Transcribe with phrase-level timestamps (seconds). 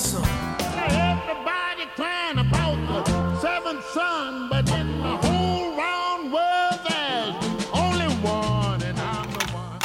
[0.00, 0.24] lonesome.
[0.76, 7.34] Everybody crying about the seventh son, but in the whole round world there's
[7.72, 9.78] only one, and I'm the one.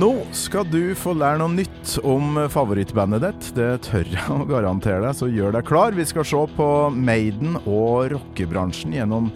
[0.00, 3.50] Nå skal du få lære noe nytt om favorittbandet ditt.
[3.56, 5.92] Det tør jeg å garantere deg, så gjør deg klar.
[5.92, 9.28] Vi skal se på Maiden og rockebransjen gjennom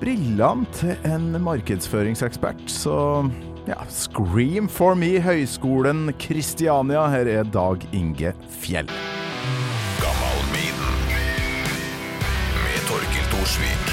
[0.00, 2.62] brillene til en markedsføringsekspert.
[2.70, 2.94] Så
[3.68, 7.06] ja, scream for me, Høgskolen Kristiania.
[7.12, 8.32] Her er Dag Inge
[8.62, 8.88] Fjell.
[10.00, 10.40] Gammal
[12.64, 13.92] Med Torkil Thorsvik.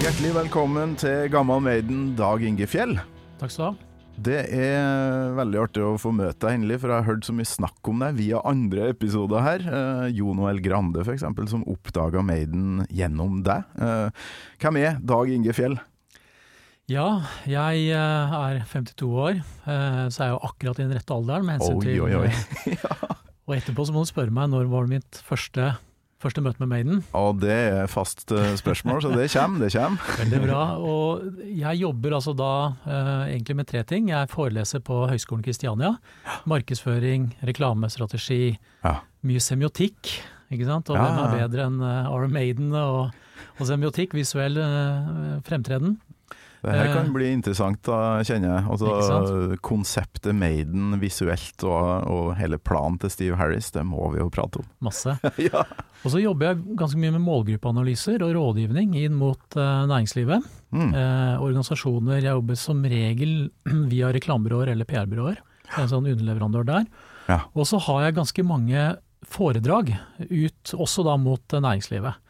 [0.00, 2.98] Hjertelig velkommen til Gammal Maiden, Dag Inge Fjell.
[3.40, 3.95] Takk skal du ha.
[4.16, 7.48] Det er veldig artig å få møte deg, endelig, for jeg har hørt så mye
[7.48, 9.66] snakk om deg via andre episoder her.
[9.66, 13.66] Eh, Jon Noel Grande, f.eks., som oppdaga Maiden gjennom deg.
[13.76, 14.24] Eh,
[14.62, 15.76] hvem er Dag Inge Fjell?
[16.90, 17.06] Ja,
[17.50, 21.46] jeg eh, er 52 år, eh, så er jeg jo akkurat i den rette alderen
[21.48, 22.72] med hensyn Oi, til oi, oi.
[22.72, 25.74] eh, Og etterpå så må du spørre meg når var det mitt første,
[26.22, 27.02] første møte med Maiden.
[27.18, 30.06] Og det er fast eh, spørsmål, så det kommer, det kommer.
[30.22, 30.62] Veldig bra.
[30.80, 32.52] Og jeg jobber altså da
[32.86, 34.08] eh, egentlig med tre ting.
[34.12, 35.94] Jeg foreleser på Høgskolen Kristiania.
[36.48, 38.96] Markedsføring, reklamestrategi, Ja.
[39.26, 40.16] mye semiotikk.
[40.52, 40.88] Ikke sant?
[40.90, 41.46] Og Ja, hvem er ja.
[41.48, 43.10] bedre enn uh, Iron Maiden og,
[43.58, 45.96] og semiotikk, visuell uh, fremtreden?
[46.66, 48.64] Det her kan bli interessant, da, kjenner jeg.
[48.74, 54.26] Altså, konseptet Maiden visuelt og, og hele planen til Steve Harris, det må vi jo
[54.34, 54.68] prate om.
[54.82, 55.14] Masse.
[55.48, 55.62] ja.
[56.02, 60.44] Og så jobber jeg ganske mye med målgruppeanalyser og rådgivning inn mot uh, næringslivet.
[60.74, 60.90] Mm.
[60.92, 62.20] Eh, organisasjoner.
[62.20, 63.34] Jeg jobber som regel
[63.92, 65.40] via reklamebyråer eller PR-byråer.
[65.72, 66.86] Er En sånn underleverandør der.
[67.30, 67.40] Ja.
[67.54, 68.86] Og så har jeg ganske mange
[69.26, 69.90] foredrag
[70.28, 72.22] ut, også da mot eh, næringslivet.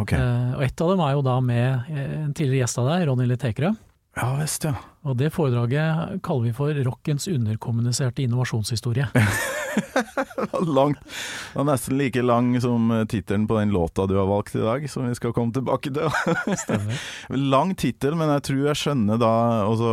[0.00, 0.12] Ok.
[0.16, 3.06] Eh, og ett av dem er jo da med eh, en tidligere gjest av deg,
[3.08, 3.78] Ronny Littekerød.
[4.18, 4.74] Ja visst, ja.
[5.04, 9.08] Og det foredraget kaller vi for rockens underkommuniserte innovasjonshistorie.
[10.74, 10.98] Langt.
[11.52, 14.86] Det var nesten like lang som tittelen på den låta du har valgt i dag,
[14.90, 16.08] som vi skal komme tilbake til.
[16.64, 17.02] Stemmer.
[17.28, 19.32] Lang tittel, men jeg tror jeg skjønner da
[19.66, 19.90] altså,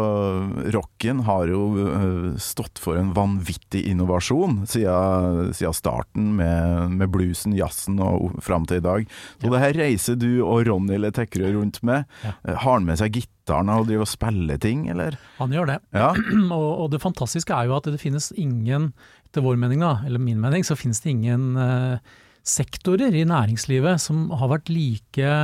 [0.78, 7.58] Rocken har jo øh, stått for en vanvittig innovasjon siden, siden starten med, med bluesen,
[7.58, 9.12] jazzen og fram til i dag.
[9.42, 12.08] Så det her reiser du og Ronny Letekkerød rundt med.
[12.24, 12.38] Ja.
[12.64, 15.18] Har han med seg gitaren og driver og spiller ting, eller?
[15.40, 15.80] Han gjør det.
[15.94, 16.12] Ja.
[16.58, 18.92] og, og det fantastiske er jo at det finnes ingen,
[19.28, 21.98] etter vår mening da, eller min mening, så finnes det ingen eh,
[22.48, 25.36] sektorer i næringslivet som har vært like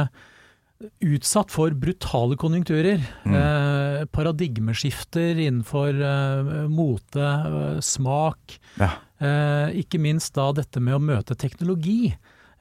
[1.02, 3.02] utsatt for brutale konjunkturer.
[3.26, 8.60] Eh, paradigmeskifter innenfor eh, mote, eh, smak.
[8.78, 8.94] ja.
[9.18, 12.12] Eh, ikke minst da dette med å møte teknologi.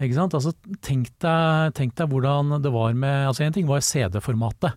[0.01, 0.55] Altså,
[0.85, 4.73] tenk, deg, tenk deg hvordan det var med altså En ting var CD-formatet.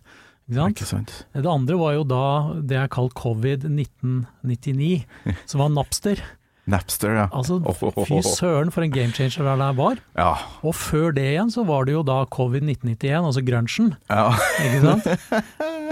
[0.50, 1.14] Ikke sant?
[1.34, 2.24] Det andre var jo da
[2.60, 5.04] det jeg kalt covid-1999,
[5.46, 6.22] som var Napster.
[6.70, 7.24] Napster, ja.
[7.34, 7.56] Altså,
[8.06, 9.98] fy søren for en game changer det der var.
[10.14, 10.34] Ja.
[10.62, 13.88] Og før det igjen så var det jo da covid-1991, altså grunchen.
[14.10, 14.28] ja.
[14.62, 15.08] Ikke sant?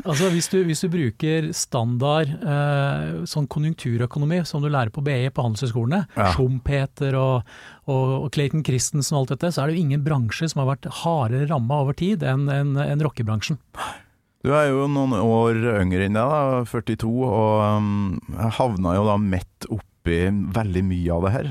[0.07, 5.25] Altså hvis du, hvis du bruker standard eh, sånn konjunkturøkonomi som du lærer på BI
[5.35, 6.29] på handelshøyskolene, Ja.
[6.37, 7.49] Schumpeter og,
[7.91, 10.71] og, og Clayton Christensen og alt dette, så er det jo ingen bransje som har
[10.77, 13.59] vært hardere ramma over tid enn en, en rockebransjen.
[14.49, 17.91] Du er jo noen år yngre enn deg, da, 42, og um,
[18.33, 20.17] jeg havna jo da midt oppi
[20.57, 21.49] veldig mye av det her.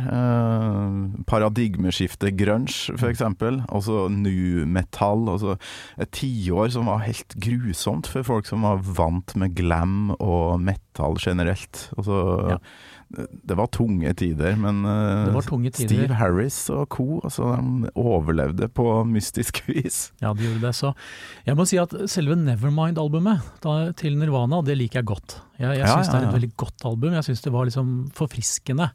[1.29, 3.59] Paradigmeskiftet paradigmeskifte grunge, for eksempel.
[3.69, 5.27] Altså new metal.
[5.35, 5.59] Altså
[6.01, 11.21] et tiår som var helt grusomt for folk som var vant med glam og metal
[11.21, 11.91] generelt.
[11.99, 12.23] Altså,
[12.55, 12.57] Ja.
[13.09, 15.87] Det var tunge tider, men eh, tunge tider.
[16.07, 17.05] Steve Harris og co.
[17.23, 20.11] Altså, de overlevde på mystisk vis.
[20.19, 20.73] Ja, de gjorde det.
[20.75, 20.91] Så
[21.47, 23.47] jeg må si at selve Nevermind-albumet
[24.01, 25.37] til Nirvana, det liker jeg godt.
[25.57, 27.15] Jeg, jeg Ja, syns ja, det er et veldig godt album.
[27.15, 28.89] Jeg syns det var liksom forfriskende.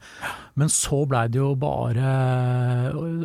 [0.61, 2.13] Men så blei det jo bare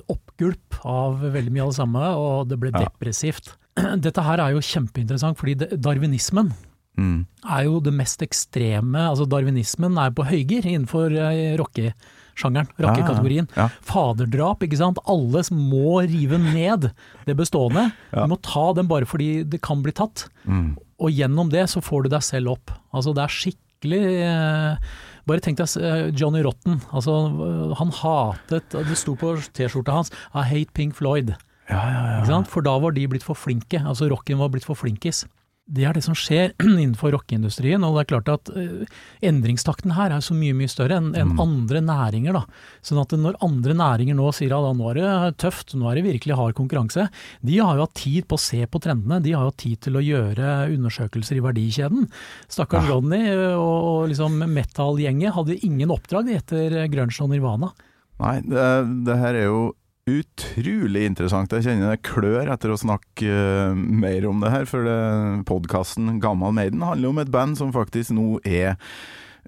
[0.07, 2.85] oppgulp av veldig mye av det samme, og det ble Ja.
[2.87, 3.55] depressivt.
[4.01, 6.53] Dette her er jo kjempeinteressant, fordi darwinismen
[6.97, 7.25] Mm.
[7.45, 13.47] er jo det mest ekstreme Altså darwinismen er på høyger innenfor eh, rockesjangeren, rockekategorien.
[13.55, 13.67] Ja.
[13.85, 14.97] Faderdrap, ikke sant.
[15.05, 16.89] Alle må rive ned
[17.27, 17.91] det bestående.
[18.11, 18.25] Ja.
[18.25, 20.25] Du må ta dem bare fordi det kan bli tatt.
[20.49, 20.75] Mm.
[20.97, 22.73] Og gjennom det så får du deg selv opp.
[22.95, 24.91] Altså det er skikkelig eh,
[25.27, 26.79] Bare tenk deg eh, Johnny Rotten.
[26.95, 31.35] Altså, eh, han hatet Det sto på T-skjorta hans 'I hate Pink Floyd'.
[31.67, 32.43] Ja, ja, ja.
[32.47, 33.81] For da var de blitt for flinke.
[33.83, 35.25] Altså rocken var blitt for flinkis.
[35.67, 37.83] Det er det som skjer innenfor rockeindustrien.
[37.83, 38.85] Og det er klart at eh,
[39.27, 41.39] endringstakten her er så mye mye større enn en Mm.
[41.43, 42.33] andre næringer.
[42.37, 42.43] da.
[42.81, 46.05] Sånn at når andre næringer nå sier at nå er det tøft, nå er det
[46.07, 47.09] virkelig hard konkurranse,
[47.43, 49.21] de har jo hatt tid på å se på trendene.
[49.21, 52.07] De har jo hatt tid til å gjøre undersøkelser i verdikjeden.
[52.47, 52.93] Stakkars Ja.
[52.95, 53.23] Ronny
[53.57, 53.59] og,
[53.91, 57.73] og liksom metal-gjengen hadde ingen oppdrag etter Grunge og Nirvana.
[58.23, 59.59] Nei, det, det her er jo
[60.07, 61.51] utrolig interessant.
[61.51, 64.87] Jeg kjenner det klør etter å snakke uh, mer om det her, for
[65.47, 68.77] podkasten Gammal Maiden handler om et band som faktisk nå er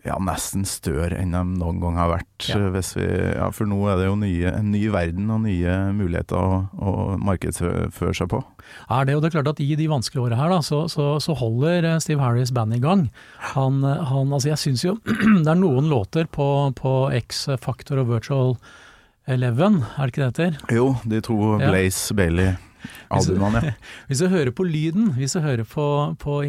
[0.05, 2.47] ja, nesten større enn de noen gang har vært.
[2.47, 2.57] Ja.
[2.59, 5.75] eh, Hvis vi, ja, for nå er det jo nye, en ny verden og nye
[5.95, 8.41] muligheter å, å markedsføre seg på.
[8.89, 11.11] er det, og det er klart at I de vanskelige årene her, da, så, så,
[11.23, 13.07] så holder eh, Steve Harris bandet i gang.
[13.55, 14.97] Han, han, altså jeg syns jo
[15.43, 16.47] det er noen låter på,
[16.79, 18.55] på X Factor og Virtual
[19.29, 20.57] Eleven, er det ikke det heter?
[20.75, 21.69] Jo, de to Ja.
[21.69, 23.73] Bailey-albumene, ja.
[24.09, 25.85] Hvis du hører på lyden, hvis du hører på,
[26.21, 26.39] på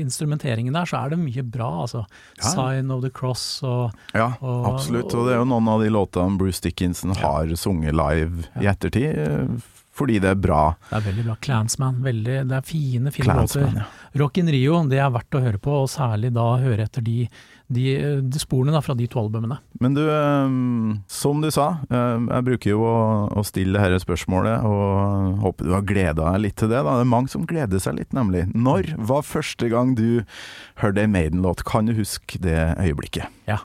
[0.00, 2.04] instrumenteringen der, så er det mye bra, altså.
[2.40, 2.50] Ja.
[2.54, 5.14] Sign of the Cross og Ja, Og- absolutt.
[5.14, 9.60] Og det er jo noen av de låtene Bruce Dickinson har sunget live i ettertid,
[9.94, 10.62] fordi det er bra.
[10.90, 11.36] Det er veldig bra.
[11.40, 13.84] Clansman, veldig, det er fine, fine Clansman, låter.
[13.84, 14.18] ja.
[14.24, 17.28] Rock in Rio, det er verdt å høre på, og særlig da høre etter de,
[17.72, 17.84] de,
[18.20, 19.56] de sporene da, fra de to albumene.
[19.80, 20.56] Men du, eh,
[21.10, 22.96] som du sa, eh, jeg bruker jo å,
[23.32, 26.82] å stille dette spørsmålet, og håper du har gleda deg litt til det.
[26.84, 26.98] Da.
[27.00, 28.44] Det er mange som gleder seg litt, nemlig.
[28.52, 30.24] Når var første gang du
[30.82, 31.64] hørte ei Maiden-låt?
[31.68, 33.32] Kan du huske det øyeblikket?
[33.50, 33.62] Ja,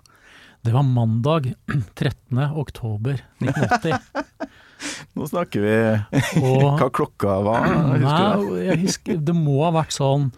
[0.63, 1.54] Det var mandag
[1.96, 2.40] 13.
[2.60, 4.00] oktober 1980.
[5.16, 5.75] Nå snakker vi
[6.44, 7.66] Og hva klokka var,
[8.00, 8.66] husker du det?
[8.69, 10.30] Jeg husker, det må ha vært sånn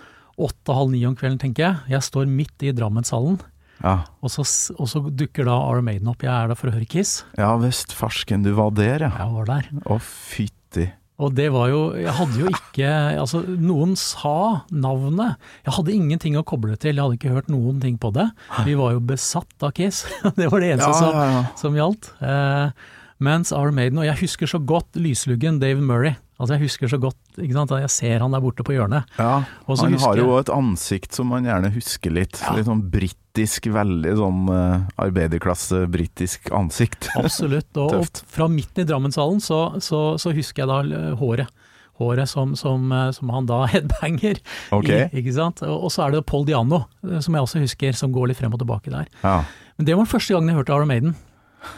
[0.42, 1.92] åtte-halv ni om kvelden, tenker jeg.
[1.94, 3.38] Jeg står midt i Drammenshallen,
[3.84, 4.46] Ja, og så,
[4.78, 6.22] og så dukker da Iron Maiden opp.
[6.26, 7.24] Jeg er der for å høre Kiss.
[7.38, 9.12] ja visst farsken, du var der, ja.
[9.18, 9.70] Jeg var der.
[9.86, 10.88] Å, fytti.
[11.22, 12.88] Og det var jo Jeg hadde jo ikke
[13.22, 15.36] Altså, noen sa navnet.
[15.68, 18.26] Jeg hadde ingenting å koble til, jeg hadde ikke hørt noen ting på det.
[18.66, 20.02] Vi var jo besatt av Kiss.
[20.40, 21.44] Det var det eneste Ja, som, ja, ja.
[21.62, 22.10] som gjaldt.
[22.26, 22.90] Eh,
[23.22, 26.16] mens Our Maiden, og jeg husker så godt lysluggen David Murray.
[26.42, 29.06] Altså Jeg husker så godt, ikke sant, jeg ser han der borte på hjørnet.
[29.22, 32.40] Ja, han husker har jo et ansikt som man gjerne husker litt.
[32.42, 32.56] Ja.
[32.58, 32.82] Litt sånn
[33.32, 37.10] britisk, veldig sånn uh, arbeiderklasse-britisk ansikt.
[37.16, 37.70] Absolutt.
[37.78, 41.48] Og, og fra midten i Drammenshallen så, så, så husker jeg da eh, håret.
[42.02, 44.42] Håret som, som, eh, som han da headbanger
[44.76, 45.08] okay.
[45.08, 45.22] i.
[45.22, 45.64] Ikke sant?
[45.64, 48.52] Og, så er det Paul Diano, eh, som jeg også husker, som går litt frem
[48.52, 49.08] og tilbake der.
[49.24, 49.42] Ja.
[49.78, 51.16] Men det var den første gangen jeg hørte Iron Maiden.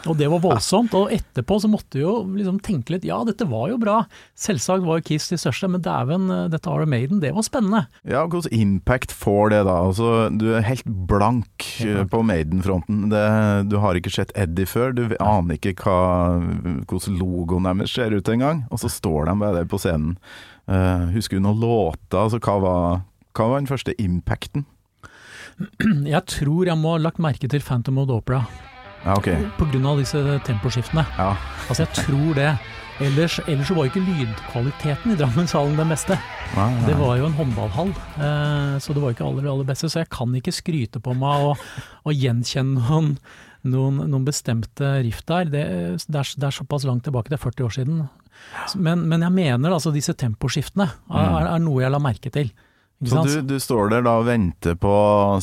[0.08, 0.94] Og det var voldsomt.
[0.96, 3.96] Og etterpå så måtte vi jo liksom tenke litt Ja, dette var jo bra.
[4.38, 7.86] Selvsagt var jo Kiss de største, men dæven, eh, dette Are Maiden, det var spennende.
[8.02, 9.76] ja, hvilken impact får det da?
[9.88, 13.08] Altså, du er helt blank Helt eh, på Maiden-fronten.
[13.68, 16.40] Du har ikke sett Eddie før, du aner ikke hva,
[16.88, 18.64] hvordan logoen deres ser ut engang.
[18.70, 20.16] Og så står de bare der på scenen.
[20.64, 22.16] Uh, husker du noen låter?
[22.16, 23.02] Altså, hva var,
[23.36, 24.64] hva var den første impacten?
[26.14, 28.46] Jeg tror jeg må ha lagt merke til Phantom of the Opera
[29.04, 29.36] Ja, okay.
[29.84, 31.04] av disse temposkiftene.
[31.18, 31.34] Ja.
[31.68, 32.54] Altså, jeg tror det.
[33.02, 36.14] Ellers, ellers var ikke lydkvaliteten i Drammenshallen den beste.
[36.54, 36.84] Nei, nei.
[36.86, 37.90] Det var jo en håndballhall,
[38.22, 39.90] eh, så det var ikke aller, aller beste.
[39.90, 41.64] Så jeg kan ikke skryte på meg og,
[42.06, 43.16] og gjenkjenne noen,
[43.66, 45.50] noen, noen bestemte rift der.
[45.50, 45.64] Det,
[46.06, 48.04] det, er, det er såpass langt tilbake, det er 40 år siden.
[48.78, 52.54] Men, men jeg mener altså disse temposkiftene er, er noe jeg la merke til.
[53.10, 54.92] Så du, du står der da og venter på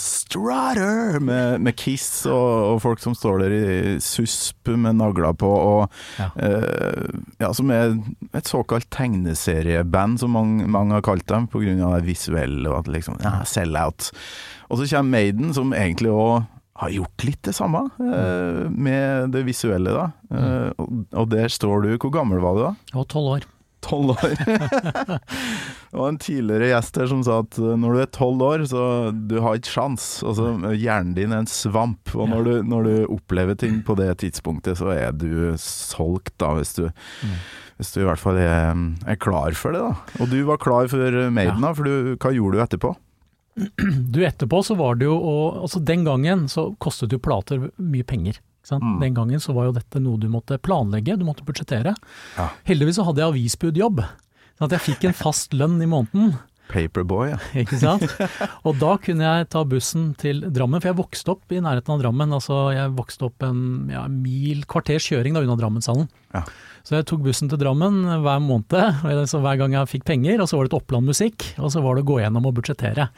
[0.02, 5.50] Strutter med, med Kiss og, og folk som står der i susp med nagler på,
[5.50, 6.30] og Ja.
[6.38, 7.10] eh,
[7.42, 7.96] ja, som er
[8.38, 11.76] et såkalt tegneserieband, som mange, mange har kalt dem, pga.
[12.00, 14.12] det visuelle og at liksom ja, sell out.
[14.70, 16.44] Og så kommer Maiden, som egentlig òg
[16.82, 20.06] har gjort litt det samme, eh, med det visuelle, da.
[20.34, 21.90] Eh, og, og der står du.
[22.02, 22.72] Hvor gammel var du da?
[22.94, 23.50] Jeg var tolv år.
[23.82, 24.36] Tolv år.
[25.92, 28.66] det var en tidligere gjest her som sa at uh, når du er tolv år,
[28.70, 30.06] så du har ikke sjans.
[30.28, 34.12] Altså, hjernen din er en svamp, og når du, når du opplever ting på det
[34.24, 36.86] tidspunktet, så er du solgt, da, hvis du,
[37.82, 38.76] hvis du i hvert fall er,
[39.10, 39.82] er klar for det.
[39.82, 40.22] da.
[40.22, 42.94] Og du var klar for Maiden, da, for du, hva gjorde du etterpå?
[44.14, 48.08] Du, etterpå så var det jo å Altså, den gangen så kostet jo plater mye
[48.08, 48.40] penger.
[48.80, 49.00] Mm.
[49.02, 51.96] Den gangen så var jo dette noe du måtte planlegge, du måtte budsjettere.
[52.38, 52.48] Ja.
[52.70, 54.00] Heldigvis så hadde jeg avisbudjobb,
[54.56, 56.38] sånn at jeg fikk en fast lønn i måneden.
[56.72, 57.40] Paperboy, ja.
[57.62, 58.06] Ikke sant?
[58.68, 62.04] Og da kunne jeg ta bussen til Drammen, for jeg vokste opp i nærheten av
[62.04, 62.36] Drammen.
[62.38, 66.08] Altså jeg vokste opp en ja, mil, kvarters kjøring da unna Drammenshallen.
[66.36, 66.46] Ja.
[66.88, 70.42] Så jeg tok bussen til Drammen hver måned, eller så hver gang jeg fikk penger,
[70.42, 72.56] og så var det et Oppland Musikk, og så var det å gå gjennom og
[72.58, 73.12] budsjettere.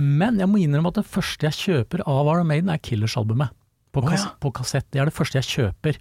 [0.00, 3.54] Men jeg må innrømme at det første jeg kjøper av Iron Maiden er Killers-albumet.
[3.94, 4.34] På, kas ja.
[4.42, 4.86] på kassett.
[4.92, 5.98] Det er det første jeg kjøper.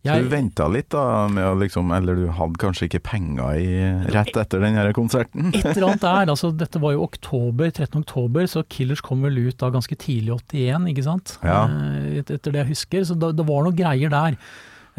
[0.00, 3.66] Så du venta litt da med å liksom Eller du hadde kanskje ikke penger i,
[4.14, 5.50] rett etter den her konserten?
[5.52, 7.98] et eller annet der, altså dette var jo oktober, 13.
[8.00, 11.34] oktober, så Killers kom vel ut da ganske tidlig i 81, ikke sant?
[11.44, 11.66] Ja.
[11.68, 14.38] Eh, et- etter det jeg husker, så da, det var noen greier der.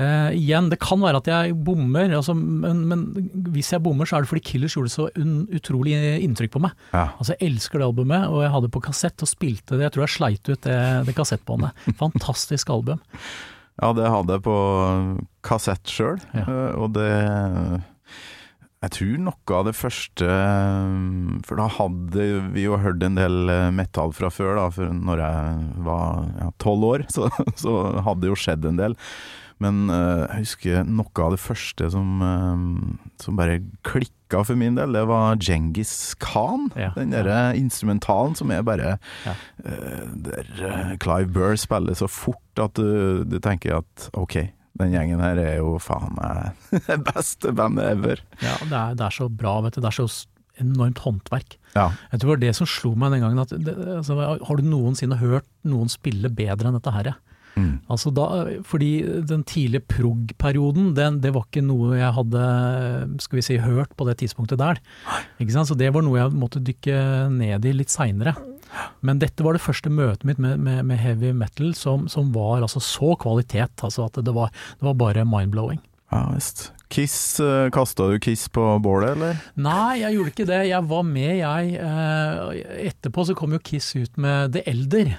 [0.01, 3.03] Eh, igjen, det kan være at jeg bommer, altså, men, men
[3.53, 5.93] hvis jeg bommer så er det fordi Killers gjorde så un, utrolig
[6.25, 6.74] inntrykk på meg.
[6.96, 7.10] Ja.
[7.20, 9.96] Altså Jeg elsker det albumet, og jeg hadde det på kassett og spilte det, jeg
[9.98, 10.79] tror jeg sleit ut det,
[11.10, 11.86] det kassettbåndet.
[12.01, 13.03] Fantastisk album.
[13.81, 14.58] Ja, det hadde jeg på
[15.48, 16.46] kassett sjøl, Ja.
[16.77, 17.08] og det
[18.81, 20.27] Jeg tror noe av det første
[21.46, 24.65] For da hadde vi jo hørt en del metall fra før, da.
[24.74, 27.29] For når jeg var tolv år, så,
[27.62, 28.98] så hadde det jo skjedd en del.
[29.62, 34.77] Men eh, jeg husker noe av det første som, eh, som bare klikka for min
[34.80, 35.91] del, det var Djengis
[36.24, 36.70] Khan.
[36.80, 36.89] Ja.
[36.98, 38.96] Den derre instrumentalen som er bare
[39.27, 39.36] Ja.
[39.65, 44.39] eh, Der eh, Clive Burr spiller så fort at du, du tenker at OK,
[44.82, 46.58] den gjengen her er jo faen meg
[46.89, 48.22] det beste bandet ever.
[48.41, 49.82] Ja, det er, det er så bra, vet du.
[49.84, 50.10] Det er så
[50.62, 51.58] enormt håndverk.
[51.75, 51.89] Ja.
[52.12, 53.39] Jeg tror det var det som slo meg den gangen.
[53.46, 57.12] At det, altså, har du noensinne hørt noen spille bedre enn dette her?
[57.55, 57.81] Mm.
[57.91, 58.27] Altså da,
[58.67, 58.91] fordi
[59.27, 62.46] den tidlige prog-perioden, det var ikke noe jeg hadde
[63.24, 64.81] skal vi si, hørt på det tidspunktet der.
[65.39, 68.36] Så det var noe jeg måtte dykke ned i litt seinere.
[69.03, 72.62] Men dette var det første møtet mitt med, med, med heavy metal som, som var
[72.62, 73.84] altså så kvalitet.
[73.84, 75.81] Altså at det var, det var bare mind-blowing.
[76.12, 76.70] Ja visst.
[76.91, 79.38] Kiss, uh, kasta du Kiss på bålet, eller?
[79.63, 80.62] Nei, jeg gjorde ikke det.
[80.67, 81.75] Jeg var med, jeg.
[81.79, 85.13] Eh, etterpå så kom jo Kiss ut med The Elder.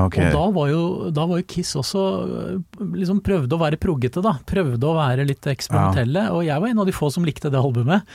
[0.00, 0.16] Ok.
[0.16, 0.82] Og da var, jo,
[1.12, 2.62] da var jo Kiss også øh,
[2.96, 4.38] liksom prøvde å være proggete, da.
[4.48, 6.28] Prøvde å være litt eksperimentelle.
[6.32, 8.08] Og jeg var en av de få som likte det albumet.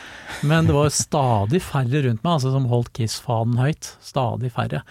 [0.49, 3.91] Men det var stadig færre rundt meg altså, som holdt Kiss-fanen høyt.
[4.01, 4.81] Stadig færre.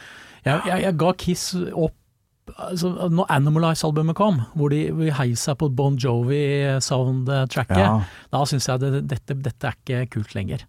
[0.47, 1.97] Jeg, jeg, jeg ga Kiss opp
[2.55, 8.01] altså, når Animalize-albumet kom, hvor de, hvor de heiv seg på Bon Jovi-soundtracket, Ja.
[8.31, 10.63] da syns jeg det, dette, dette er ikke kult lenger.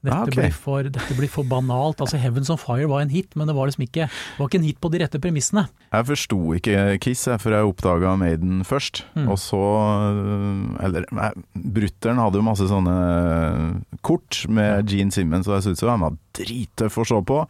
[0.00, 0.46] Dette, Ah, okay.
[0.46, 2.00] blir for, dette blir for banalt.
[2.00, 4.06] Altså Heavens on Fire var en hit, men det var liksom ikke,
[4.38, 5.66] var ikke en hit på de rette premissene.
[5.92, 9.02] Jeg forsto ikke Kiss, jeg, for jeg oppdaga Maiden først.
[9.12, 9.26] Mm.
[9.28, 11.04] Og så øh, Eller
[11.52, 16.06] brutter'n hadde jo masse sånne øh, kort med Gene Simmons, og jeg syntes jo han
[16.06, 17.42] var drittøff å se på.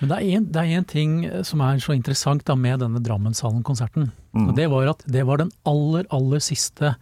[0.00, 1.14] Men det er det er én ting
[1.46, 4.10] som er så interessant da med denne Drammenshallen-konserten.
[4.34, 4.48] Mm.
[4.48, 6.96] Og det var at det var den aller, aller siste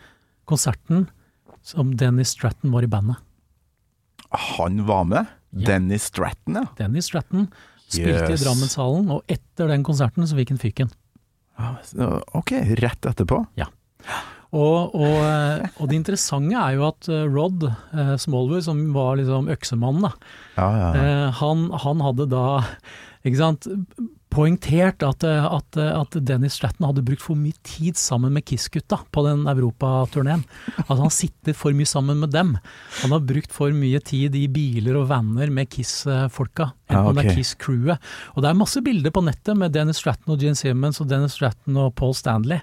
[0.50, 1.09] konserten
[1.64, 3.16] som Dennis Stratton var i bandet.
[4.31, 5.27] Han var med.
[5.51, 5.67] Ja.
[5.73, 6.65] Dennis Stratton, ja.
[6.79, 7.49] Dennis Stratton
[7.91, 8.41] spilte Yes.
[8.41, 10.93] i Drammenshallen, og etter den konserten så fikk han fyken.
[11.59, 11.73] Ja,
[12.39, 13.41] Ok, rett etterpå.
[14.51, 19.19] Og, og, eh, og det interessante er jo at eh, Rod eh, Smallwood, som var
[19.21, 20.13] liksom øksemannen, da,
[20.57, 21.31] Ja, ja.
[21.39, 22.47] Han, han hadde da
[23.27, 23.69] ikke sant,
[24.31, 28.47] poengtert at, eh, at, eh, at Dennis Stratton hadde brukt for mye tid sammen med
[28.49, 30.45] Kiss-gutta på den europaturneen.
[30.87, 32.57] At han sitter for mye sammen med dem.
[33.03, 37.19] Han har brukt for mye tid i biler og vaner med Kiss-folka, enten okay.
[37.19, 38.11] det er Kiss-crewet.
[38.37, 41.37] Og det er masse bilder på nettet med Dennis Stratton og Gene Simmons og Dennis
[41.39, 42.63] Stratton og Paul Stanley.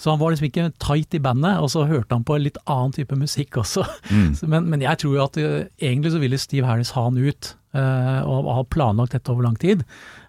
[0.00, 2.60] Så han var liksom ikke tight i bandet, og så hørte han på en litt
[2.64, 3.86] annen type musikk også.
[4.10, 4.30] Mm.
[4.52, 7.52] Men, men jeg tror jo at eh, egentlig så ville Steve Harris ha han ut,
[7.74, 9.82] og har planlagt dette over lang tid.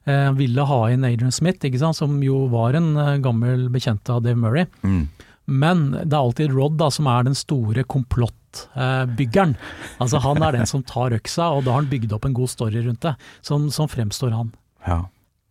[0.06, 4.10] Eh, ville ha inn Adrian Smith, ikke sant, som jo var en eh, gammel bekjent
[4.10, 4.66] av Dave Murray.
[4.84, 5.08] Mm.
[5.46, 9.56] Men det er alltid Rod da, som er den store komplottbyggeren.
[10.00, 12.52] altså han er den som tar øksa, og da har han bygd opp en god
[12.52, 13.16] story rundt det.
[13.42, 14.54] Som, som fremstår han.
[14.88, 15.02] Ja.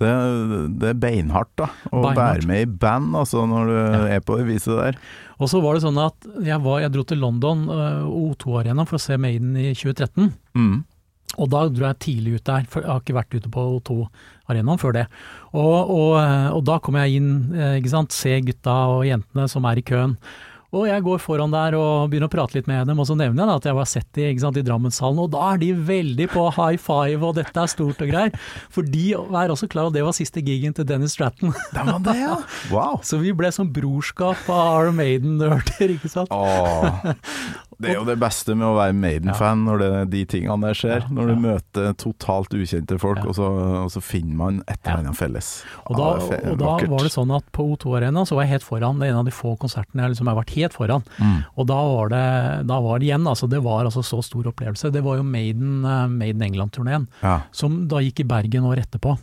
[0.02, 0.08] Det,
[0.82, 1.68] det er beinhardt, da.
[1.92, 2.16] Å Beinhardt.
[2.18, 4.00] være med i band, altså, når du Ja.
[4.16, 4.96] er på det viset der.
[5.38, 8.98] Og så var det sånn at jeg, var, jeg dro til London, eh, O2-arenaen, for
[8.98, 10.32] å se Maiden i 2013.
[10.58, 10.80] Mm.
[11.40, 14.80] Og da dro jeg tidlig ut der, for jeg har ikke vært ute på O2-arenaen
[14.80, 15.06] før det.
[15.52, 16.16] Og, og,
[16.58, 19.86] og da kommer jeg inn, eh, ikke sant, se gutta og jentene som er i
[19.86, 20.18] køen.
[20.72, 23.42] Og jeg går foran der og begynner å prate litt med dem, og så nevner
[23.42, 26.28] jeg da at jeg var sett de, sant, i Drammenshallen, og da er de veldig
[26.32, 28.32] på high five og dette er stort og greier.
[28.72, 31.52] For de er også klar over at det var siste gigen til Dennis Stratton.
[31.76, 32.38] Det var det, ja!
[32.72, 33.02] Wow!
[33.08, 36.32] Så vi ble som brorskap av Arm Maiden-nerder, ikke sant.
[36.32, 37.12] Åh,
[37.82, 41.06] det er jo det beste med å være Maiden-fan, når det, de tingene der skjer.
[41.12, 43.48] Når du møter totalt ukjente folk, og, så,
[43.82, 45.50] og så finner man et eller annet felles.
[45.88, 46.08] Og da,
[46.38, 49.00] er og da var det sånn at på O2 Arena så var jeg helt foran.
[49.02, 51.04] Det er en av de få konsertene jeg liksom har vært helt foran.
[51.18, 51.36] Mm.
[51.58, 52.24] Og da var det,
[52.70, 54.92] da var det igjen, altså det var altså så stor opplevelse.
[54.94, 57.40] Det var jo Maiden, eh, Maiden England-turneen, Ja.
[57.52, 59.16] som da gikk i Bergen året etterpå.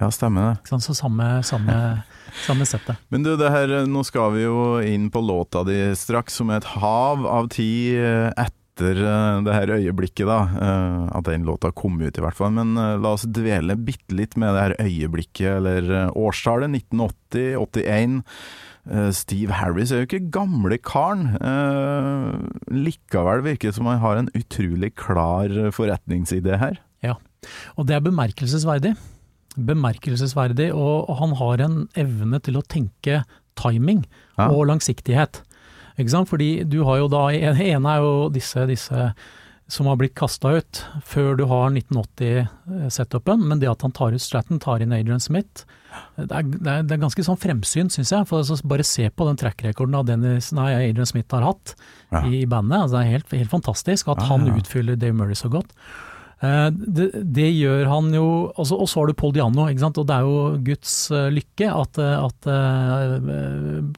[0.00, 0.80] Ja, stemmer det.
[0.80, 1.74] Så samme, samme,
[2.46, 2.96] samme settet.
[3.12, 6.62] Men du, det her, nå skal vi jo inn på låta di straks, som er
[6.62, 10.38] et hav av tid eh, etter eh, det her øyeblikket, da.
[10.56, 12.54] Eh, At den låta kom ut, i hvert fall.
[12.56, 16.72] Men la oss dvele bitte litt med det her øyeblikket, eller årstallet.
[16.80, 18.20] 1980, 81.
[18.88, 21.34] eh, Steve Harris er jo ikke gamle karen.
[21.36, 26.80] Eh, likevel virker det som han har en utrolig klar forretningsidé her.
[27.04, 27.18] Ja,
[27.76, 28.94] og det er bemerkelsesverdig.
[29.56, 33.24] Bemerkelsesverdig, og, han har en evne til å tenke
[33.60, 34.04] timing
[34.38, 34.48] Ja.
[34.50, 35.42] og langsiktighet.
[35.98, 36.28] Ikke sant?
[36.30, 39.12] Fordi du har jo da, en ene er jo disse, disse
[39.70, 44.22] som har blitt kasta ut før du har 1980-setupen, men det at han tar ut
[44.22, 45.64] Stratton, tar inn Adrian Smith,
[46.16, 48.26] det er, det er, det er ganske sånn fremsynt, syns jeg.
[48.30, 51.74] For altså, bare se på den track-rekorden av Dennis, nei, Adrian Smith har hatt
[52.10, 52.22] Ja.
[52.26, 52.80] i bandet.
[52.84, 55.70] Altså, det er helt, helt fantastisk at Ja, han utfyller Dave Murray så godt.
[56.40, 58.24] Eh, det, det gjør han jo
[58.56, 61.98] altså, Og så har du Paul Diano, og det er jo Guds eh, lykke at,
[62.00, 62.48] eh, at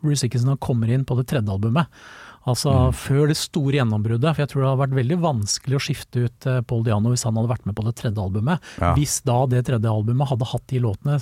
[0.02, 1.86] Bruce Dickinson kommer inn på det tredje albumet.
[2.42, 2.94] Altså Mm.
[2.98, 6.46] før det store gjennombruddet, for jeg tror det hadde vært veldig vanskelig å skifte ut
[6.66, 8.58] Paul Diano hvis han hadde vært med på det tredje albumet.
[8.82, 8.94] Ja.
[8.98, 11.20] Hvis da det tredje albumet hadde hatt de låtene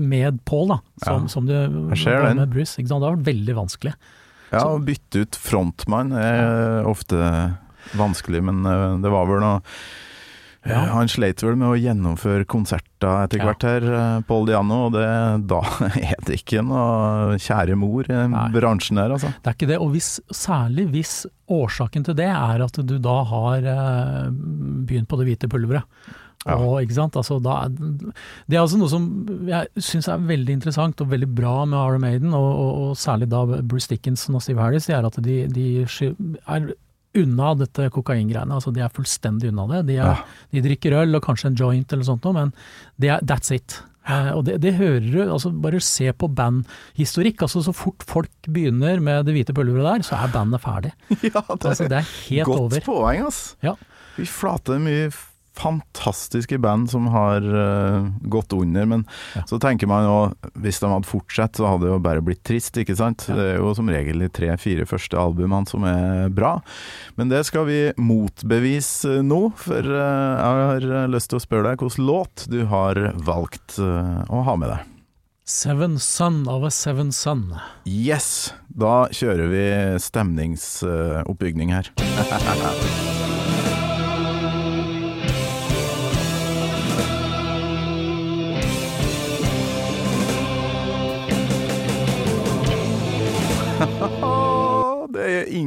[0.00, 1.28] med Paul, da, som, Ja.
[1.28, 2.76] som det var med Bruce.
[2.80, 3.92] Det har vært veldig vanskelig.
[4.50, 7.20] Ja, å bytte ut frontmann er ofte
[7.92, 8.64] vanskelig, men
[9.02, 9.60] det var vel noe
[10.64, 10.82] Ja.
[10.84, 13.44] Eh, Han sleit vel med å gjennomføre konserter etter Ja.
[13.50, 13.86] hvert her,
[14.24, 15.04] Pål Paul Diano, og det,
[15.52, 15.60] da
[16.00, 18.48] er det ikke noe kjære mor i Nei.
[18.54, 19.32] bransjen her, altså.
[19.42, 21.14] Det er ikke det, og hvis, særlig hvis
[21.52, 24.28] årsaken til det er at du da har eh,
[24.88, 25.84] begynt på det hvite pulveret.
[26.44, 26.58] Ja.
[26.60, 27.14] Og, ikke sant?
[27.16, 29.04] Altså, da, det er altså noe som
[29.48, 33.30] jeg syns er veldig interessant og veldig bra med Iron Maiden, og, og, og særlig
[33.32, 36.68] da Bruce Dickinson og Steve Harris, det er at de, de er
[37.14, 38.54] unna dette kokaingreiene.
[38.56, 39.86] Altså, de er fullstendig unna det.
[39.92, 40.16] De, er, Ja.
[40.52, 42.52] de drikker øl og kanskje en joint eller sånt noe, men
[42.98, 43.80] det er, that's it.
[44.04, 47.40] Uh, og det, det hører du, altså bare se på bandhistorikk.
[47.46, 50.92] altså Så fort folk begynner med det hvite pulveret der, så er bandet ferdig.
[51.24, 52.80] Ja, det Altså Det er helt Godt over.
[52.84, 53.54] poeng, altså.
[53.64, 53.74] Ja.
[54.18, 55.08] Vi flater mye
[55.58, 59.42] fantastiske band som har uh, gått under, men Ja.
[59.46, 60.16] så tenker man jo
[60.60, 63.26] hvis de hadde fortsatt, så hadde det jo bare blitt trist, ikke sant?
[63.28, 63.36] Ja.
[63.38, 66.56] Det er jo som regel de tre-fire første albumene som er bra.
[67.16, 71.84] Men det skal vi motbevise nå, for uh, jeg har lyst til å spørre deg
[71.84, 74.90] hvilken låt du har valgt uh, å ha med deg.
[75.44, 77.50] Seven Sun of a Seven Sun.
[77.84, 78.54] Yes!
[78.74, 79.66] Da kjører vi
[80.00, 81.92] stemningsoppbygning her.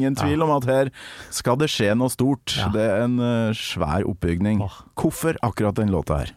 [0.08, 0.92] ingen tvil om at her
[1.34, 2.56] skal det skje noe stort.
[2.74, 4.64] Det er en eh, svær oppbygning.
[4.98, 6.36] Hvorfor akkurat den låta her?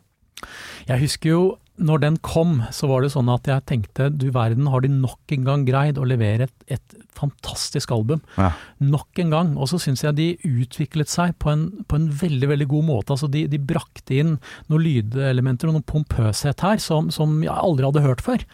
[0.89, 1.43] Jeg husker jo
[1.81, 5.35] når den kom, så var det sånn at jeg tenkte du verden, har de nok
[5.37, 8.23] en gang greid å levere et, et fantastisk album.
[8.39, 8.53] Ja.
[8.83, 9.53] Nok en gang.
[9.61, 13.17] Og så syns jeg de utviklet seg på en, på en veldig veldig god måte.
[13.17, 14.37] Altså de, de brakte inn
[14.71, 18.45] noen lydelementer og noen pompøshet her som, som jeg aldri hadde hørt før.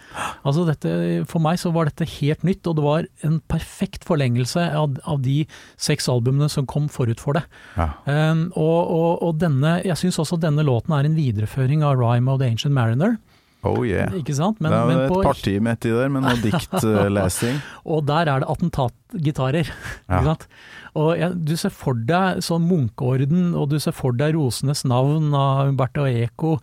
[0.46, 0.94] Altså dette,
[1.30, 5.22] for meg så var dette helt nytt, og det var en perfekt forlengelse av, av
[5.24, 5.42] de
[5.80, 7.44] seks albumene som kom forut for det.
[7.76, 7.90] Ja.
[8.06, 12.32] Um, og, og, og denne, jeg syns også denne låten er en videreføring av Rhyme
[12.32, 13.15] of the Ancient Mariner.
[13.64, 14.12] Oh yeah.
[14.14, 14.61] Ikke sant?
[14.61, 17.61] Men, det er men et på, parti midt i der med noe diktlesing.
[17.92, 19.71] og der er det attentatgitarer.
[20.07, 20.21] Ja.
[20.21, 20.45] Ikke sant?
[20.97, 25.35] Og ja, du ser for deg sånn Munkeorden, og du ser for deg Rosenes navn
[25.37, 26.55] av Umberto Eco.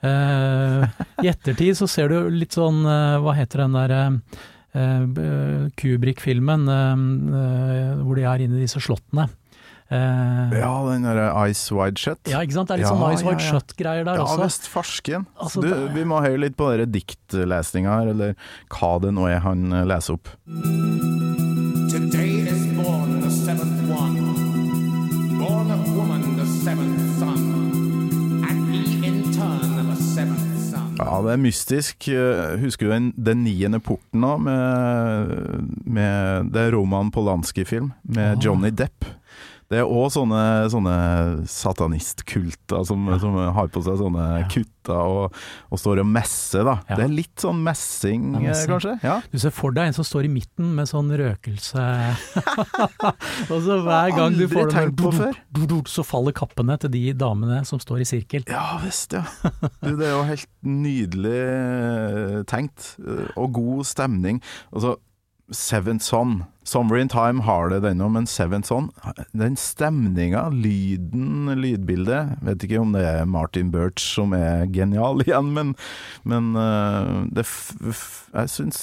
[0.00, 0.86] Eh,
[1.20, 7.04] I ettertid så ser du litt sånn, eh, hva heter den der eh, Kubrick-filmen eh,
[7.42, 9.28] eh, hvor de er inne i disse slottene.
[9.92, 12.18] Eh, Ja, den derre Ice Wide Shut.
[12.30, 12.68] ja, ikke sant?
[12.70, 13.50] Det er litt Ja, sånn Nice ja, White ja.
[13.52, 14.42] Shut-greier der Ja også.
[14.46, 15.26] visst, farsken.
[15.38, 18.34] Altså, du, det- vi må høre litt på denne diktlesninga her, eller
[18.70, 20.28] hva det nå er han eh, leser opp.
[21.92, 24.16] Today is born the seventh one,
[25.38, 30.48] born of woman the seventh son, and he in turn of a seventh.
[30.98, 32.08] Ja, det er mystisk.
[32.08, 34.40] Eh, Husker du den, den niende porten òg?
[34.44, 35.32] med,
[35.84, 38.40] med Det er Roman Polanski-film, med Ah.
[38.40, 39.04] Johnny Depp.
[39.72, 40.40] Det er òg sånne,
[40.72, 40.94] sånne
[41.48, 45.38] satanistkulter som, som har på seg sånne kutter og,
[45.72, 46.74] og står og messer, da.
[46.90, 46.98] Ja.
[46.98, 48.72] Det er litt sånn messing, Det messing.
[48.74, 48.94] kanskje?
[49.06, 49.14] Ja.
[49.32, 51.86] Du ser for deg en som står i midten med sånn røkelse
[53.52, 57.80] Og så hver gang du får den tenkt så faller kappene til de damene som
[57.80, 58.44] står i sirkel.
[58.50, 59.24] Ja visst, ja.
[59.80, 64.42] Du, det er jo helt nydelig eh, tenkt, eh, og god stemning.
[64.72, 64.96] Altså,
[65.52, 66.42] Seven Son.
[66.64, 68.90] Summer in Time har det den òg, men Seventh Son,
[69.36, 75.50] den stemninga, lyden, lydbildet Vet ikke om det er Martin Birch som er genial igjen,
[75.56, 75.74] men,
[76.28, 77.46] men eh, det
[78.32, 78.80] jeg syns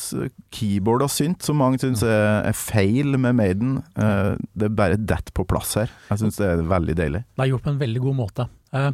[0.54, 5.00] keyboard og synt, som mange syns er, er feil med Maiden, eh, det er bare
[5.00, 5.92] detter på plass her.
[6.12, 7.24] Jeg syns det er veldig deilig.
[7.34, 8.50] Det er gjort på en veldig god måte.
[8.74, 8.92] Eh,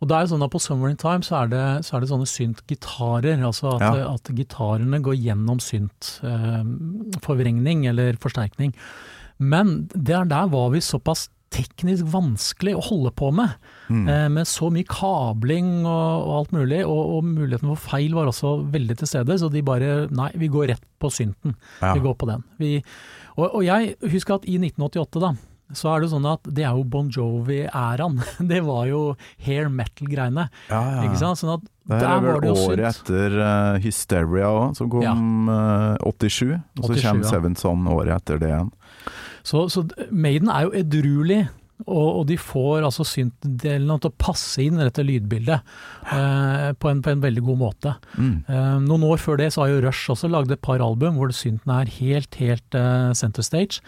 [0.00, 2.00] og det er jo sånn at På Summer in Time så er det, så er
[2.04, 3.36] det sånne synt-gitarer.
[3.44, 3.92] Altså at, Ja.
[4.14, 8.72] at gitarene går gjennom synt-forvrengning eller forsterkning.
[9.38, 13.48] Men der, der var vi såpass teknisk vanskelig å holde på med.
[13.88, 14.08] Mm.
[14.12, 18.26] Eh, med så mye kabling og, og alt mulig, og, og muligheten for feil var
[18.28, 19.38] også veldig til stede.
[19.40, 21.54] Så de bare Nei, vi går rett på synten.
[21.80, 21.94] Ja.
[21.96, 22.42] Vi går på den.
[22.60, 22.74] Vi,
[23.38, 25.30] og, og jeg husker at i 1988, da,
[25.76, 28.20] så er det sånn at det er jo Bon Jovi-æraen.
[28.50, 29.00] Det var jo
[29.44, 30.46] hair metal-greiene.
[30.70, 31.02] Ja, ja.
[31.08, 31.40] Ikke sant?
[31.42, 35.12] Sånn at Det er vel det året etter uh, Hysteria òg, som kom Ja.
[35.14, 36.56] uh, 87.
[36.80, 37.30] Og så 87, kommer ja.
[37.34, 38.72] Seventh Son året etter det igjen.
[39.48, 41.42] Så, så Maiden er jo edruelig,
[41.86, 45.60] og, og de får altså syntdelen til å passe inn i dette lydbildet
[46.12, 47.94] eh, på, en, på en veldig god måte.
[48.18, 48.34] Mm.
[48.48, 51.30] Eh, noen år før det så har jo Rush også lagd et par album hvor
[51.36, 53.82] synten er helt, helt eh, center stage.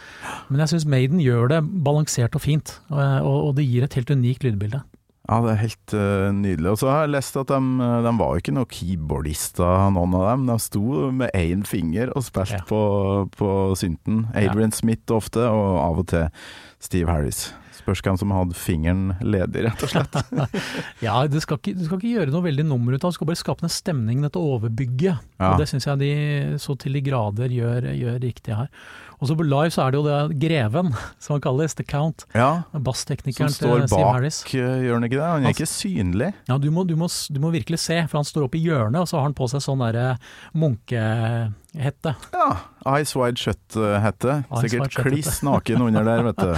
[0.48, 3.98] Men jeg syns Maiden gjør det balansert og fint, eh, og, og det gir et
[3.98, 4.84] helt unikt lydbilde.
[5.30, 6.70] Ja, det er helt uh, nydelig.
[6.72, 10.16] Og så har jeg lest at de, eh, de var jo ikke noen keyboardister, noen
[10.18, 10.48] av dem.
[10.48, 12.64] De sto med én finger og spilte Ja.
[12.66, 12.80] på,
[13.36, 14.24] på synten.
[14.34, 16.26] Adrian Smith ofte, og av og til
[16.82, 17.52] Steve Harris.
[17.80, 20.18] Spørs hvem som hadde fingeren ledig, rett og slett.
[21.04, 23.18] Ja, du skal, ikke, du skal ikke gjøre noe veldig nummer ut av det, du
[23.18, 25.20] skal bare skape en stemning, dette overbygget.
[25.40, 25.52] Ja.
[25.52, 26.10] Og det syns jeg de
[26.60, 28.68] så til de grader gjør, gjør riktig her.
[29.20, 32.24] Og så på live så er det jo det Greven, som han kalles, The Count.
[32.36, 34.40] Ja, som Bassteknikeren står til Steve bak, Harris.
[34.44, 35.26] bak, gjør han ikke det?
[35.26, 36.30] Han er ikke synlig.
[36.48, 39.02] Ja, du må, du, må, du må virkelig se, for han står oppe i hjørnet,
[39.02, 40.14] og så har han på seg sånn derre
[41.74, 42.14] munkehette.
[42.32, 44.42] Ja, Ice Wide Shut-hette.
[44.60, 46.54] Sikkert kliss naken under der, vet du.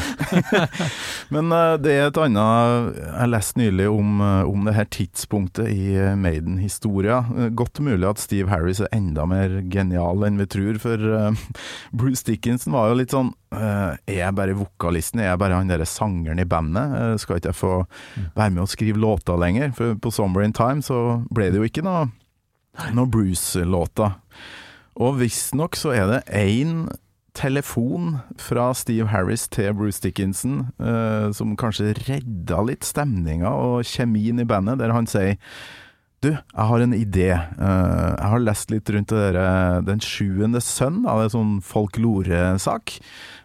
[1.35, 5.69] Men eh, det er et annet Jeg leste nylig om, eh, om det her tidspunktet
[5.69, 7.23] i eh, Maiden-historia.
[7.51, 11.37] Godt mulig at Steve Harris er enda mer genial enn vi tror, for
[11.99, 15.21] Bruce Dickinson var jo litt sånn Er jeg bare vokalisten?
[15.21, 17.21] Er jeg bare han derre sangeren i bandet?
[17.21, 17.75] Skal ikke jeg få
[18.37, 19.75] være med og skrive låter lenger?
[19.77, 22.07] For på Summer in Time så ble det jo ikke noe,
[22.97, 24.22] noe Bruce-låter.
[25.01, 26.87] Og visstnok så er det én
[27.37, 34.43] telefon fra Steve Harris til Bruce Dickinson uh, som kanskje redda litt stemninga og kjemien
[34.43, 35.39] i bandet, der han sier
[36.23, 37.31] du, jeg har en idé.
[37.35, 42.93] Eh, jeg har lest litt rundt det der, Den sjuende sønn, av er sånn folklore-sak.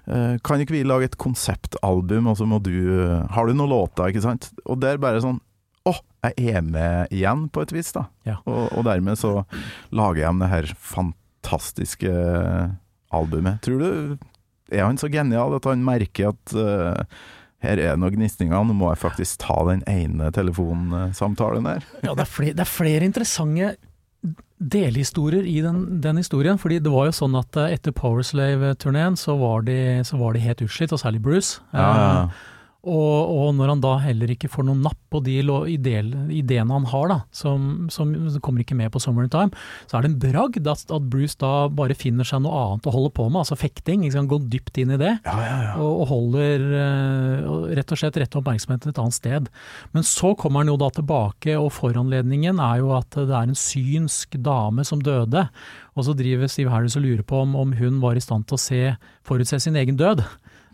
[0.05, 2.77] Eh, kan ikke vi lage et konseptalbum, og så må du
[3.33, 4.51] Har du noen låter, ikke sant?
[4.69, 5.41] Og det er bare sånn
[5.89, 5.95] Å,
[6.27, 8.11] jeg er med igjen, på et vis, da.
[8.29, 8.37] Ja.
[8.45, 9.39] Og, og dermed så
[9.89, 11.26] lager jeg det her fantastiske
[13.13, 13.61] albumet.
[13.65, 13.89] Tror du
[14.67, 17.19] Er han så genial at han merker at uh,
[17.63, 21.85] her er det noen gnisninger, nå må jeg faktisk ta den ene telefonsamtalen der?
[22.05, 23.71] Ja, det er, flere, det er flere interessante
[24.57, 26.57] delhistorier i den, den historien.
[26.57, 30.93] fordi det var jo sånn at eh, etter Powerslave-turneen så, så var de helt utslitt,
[30.93, 31.61] og særlig Bruce.
[31.73, 32.21] Ja, ja.
[32.27, 32.45] Eh,
[32.85, 37.07] Og, og når han da heller ikke får noen napp på de ideene han har,
[37.09, 38.11] da, som, som
[38.43, 41.39] kommer ikke med på Summer in Time, så er det en bragd at, at Bruce
[41.41, 44.05] da bare finner seg noe annet å holde på med, altså fekting.
[44.05, 44.31] Ikke sant?
[44.31, 45.15] Går dypt inn i det.
[45.25, 45.73] Ja, ja, ja.
[45.81, 49.51] Og, og holder uh, rett og slett rette oppmerksomheten et annet sted.
[49.95, 53.57] Men så kommer han jo da tilbake, og foranledningen er jo at det er en
[53.57, 55.47] synsk dame som døde.
[55.97, 58.59] Og så driver Steve Harris og lurer på om, om hun var i stand til
[58.59, 58.83] å se,
[59.27, 60.23] forutse sin egen død.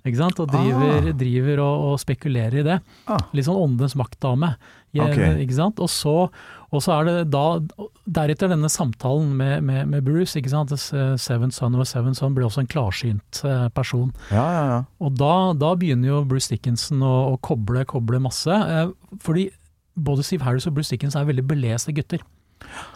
[0.03, 0.39] Ikke sant?
[0.43, 1.13] Og driver, Ah.
[1.15, 2.79] driver og, og spekulerer i det.
[3.07, 3.21] Ah.
[3.33, 4.55] Litt sånn åndens maktdame.
[4.93, 5.39] Okay.
[5.45, 5.79] Ikke sant?
[5.81, 6.27] Og så,
[6.69, 7.43] og så er det da
[8.05, 10.69] Deretter denne samtalen med, med, med Bruce, ikke sant.
[10.75, 14.11] Seven Son of a Seven Son blir også en klarsynt eh, person.
[14.29, 14.77] ja, ja, ja.
[14.99, 18.51] Og da, da begynner jo Bruce Dickinson å, å koble, koble masse.
[18.51, 18.91] Eh,
[19.23, 19.47] fordi
[19.95, 22.21] både Steve Harris og Bruce Dickinson er veldig beleste gutter.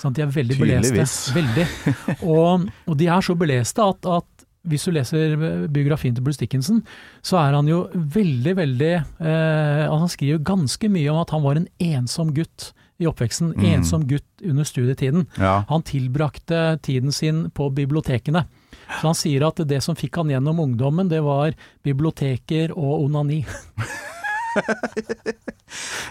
[0.02, 0.92] Sånn, De er veldig Tydeligvis.
[0.92, 1.34] beleste.
[1.40, 2.26] Veldig.
[2.28, 5.38] Og, og de er så beleste at, at hvis du leser
[5.72, 6.84] biografien til Bruce Dickinson,
[7.26, 11.60] så er han jo veldig, veldig eh, Han skriver ganske mye om at han var
[11.60, 13.54] en ensom gutt i oppveksten.
[13.54, 13.66] Mm.
[13.76, 15.28] Ensom gutt under studietiden.
[15.38, 15.64] ja.
[15.70, 18.48] Han tilbrakte tiden sin på bibliotekene.
[18.88, 21.54] Så han sier at det som fikk han gjennom ungdommen, det var
[21.86, 23.44] biblioteker og onani.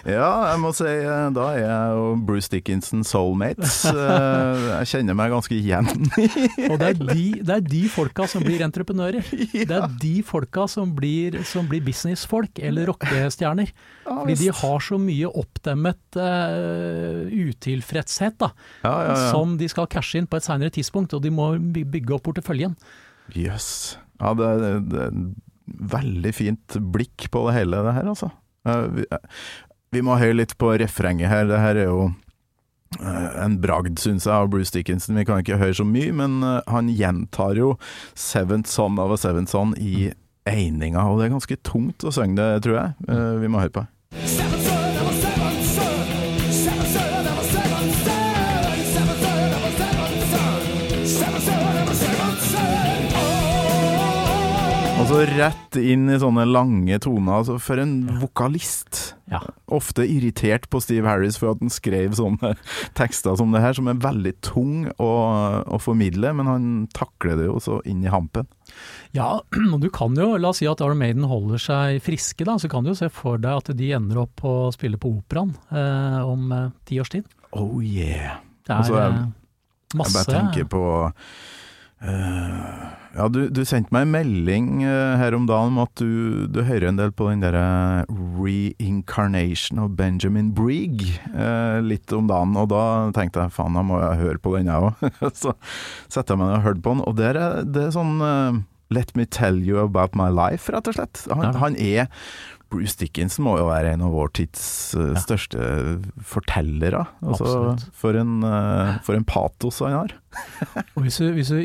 [0.07, 3.79] Ja, jeg må si eh, da er jeg og Bruce Dickinson soulmates.
[3.97, 5.87] Eh, Jeg kjenner meg ganske igjen
[6.69, 9.25] Og det er de, det er de folka som blir entreprenører.
[9.67, 13.71] Det er de folka som blir, som blir businessfolk eller rockestjerner.
[14.05, 18.51] Fordi de har så mye oppdemmet uh, utilfredshet da,
[18.83, 19.17] ja, ja, ja.
[19.33, 22.77] som de skal cashe inn på et seinere tidspunkt, og de må bygge opp porteføljen.
[23.35, 23.97] Jøss.
[24.21, 24.51] Ja, det,
[24.91, 25.09] det,
[25.67, 28.31] veldig fint blikk på det hele, det her, altså.
[28.67, 29.41] Eh, vi, eh,
[29.95, 31.47] vi må høre litt på refrenget her.
[31.49, 32.01] Det her er jo
[32.99, 35.19] eh, en bragd, syns jeg, av Bruce Dickinson.
[35.19, 37.75] Vi kan ikke høre så mye, men han gjentar jo
[38.15, 40.11] 'Seventh Son of a Seventh Son' i
[40.47, 43.41] eininga, og det er ganske tungt å synge det, tror jeg.
[43.41, 43.87] Vi må høre på.
[44.23, 44.56] Seven
[55.07, 57.37] Altså rett inn i sånne lange toner.
[57.37, 59.13] Altså for en vokalist.
[59.31, 59.39] Ja.
[59.71, 62.49] Ofte irritert på Steve Harris for at han skrev sånne
[62.99, 65.07] tekster som det her, som er veldig tung å,
[65.63, 68.49] å formidle, men han takler det jo så inn i hampen.
[69.15, 69.29] Ja,
[69.71, 72.67] og du kan jo, la oss si at Iron Maiden holder seg friske, da, så
[72.75, 75.55] kan du jo se for deg at de ender opp på å spille på Operaen
[75.71, 77.31] eh, om eh, ti års tid.
[77.55, 78.41] Oh yeah.
[78.67, 80.83] Det er Altså, jeg- masse Jeg bare tenker på
[82.03, 86.45] eh, Ja, du, du sendte meg en melding eh, her om dagen om at du,
[86.53, 88.05] du hører en del på den derre
[88.37, 91.01] reincarnation of Benjamin Brigg
[91.33, 92.83] eh, litt om dagen, og da
[93.17, 95.01] tenkte jeg faen, da må jeg høre på den jeg òg.
[95.41, 95.55] Så
[96.13, 98.59] setter jeg meg ned og hørte på den, og der er det er sånn uh,
[98.93, 101.25] Let me tell you about my life, rett og slett.
[101.27, 101.55] Han, Ja.
[101.59, 102.05] han er
[102.69, 104.63] Bruce Dickinson må jo være en av vår tids
[105.23, 105.97] største Ja.
[106.23, 107.05] fortellere.
[107.23, 110.15] Altså, for, en, eh, for en patos han har.
[110.95, 111.61] Og hvis du, hvis du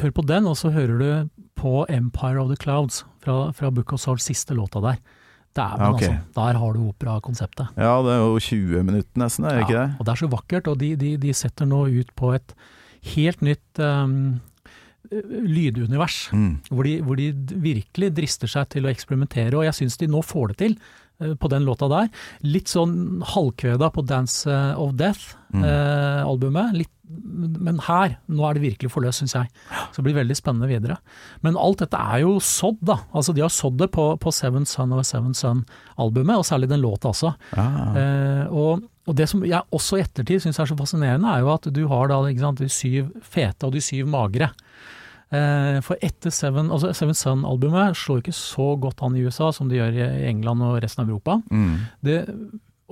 [0.00, 3.92] hører på den, og så hører du på Empire of the Clouds fra, fra Book
[3.92, 4.96] of Souls, siste låta der.
[5.54, 6.02] Dæven, Ja, ok.
[6.02, 6.16] altså.
[6.34, 7.68] Der har du operakonseptet.
[7.78, 9.94] Ja, det er jo 20 minutter nesten, er det ikke Ja, det?
[10.00, 12.54] og det er så vakkert, og de, de, de setter nå ut på et
[13.14, 14.40] helt nytt um,
[15.10, 16.28] lydunivers.
[16.32, 16.50] Mm.
[16.70, 17.28] Hvor de, hvor de
[17.64, 20.76] virkelig drister seg til å eksperimentere, og jeg syns de nå får det til.
[21.20, 22.08] eh, På den låta der.
[22.42, 24.98] Litt sånn halvkveda på Dance eh, of Mm.
[25.62, 26.72] Death-albumet.
[26.74, 29.48] litt men her, nå er det virkelig forløst, syns jeg.
[29.92, 30.96] Så det blir veldig spennende videre.
[31.44, 32.96] Men alt dette er jo sådd, da.
[33.14, 36.70] Altså De har sådd det på, på Seven Son of a Seven Son-albumet, og særlig
[36.72, 37.34] den låta også.
[37.60, 37.94] Ah.
[37.94, 41.52] Eh, og, og det som jeg også i ettertid syns er så fascinerende, er jo
[41.52, 44.50] at du har da sant, de syv fete og de syv magre.
[45.34, 49.68] Eh, for etter Seven, altså Seven Sun-albumet slår ikke så godt an i USA som
[49.68, 51.40] det gjør i England og resten av Europa.
[51.50, 51.74] Mm.
[52.04, 52.18] Det,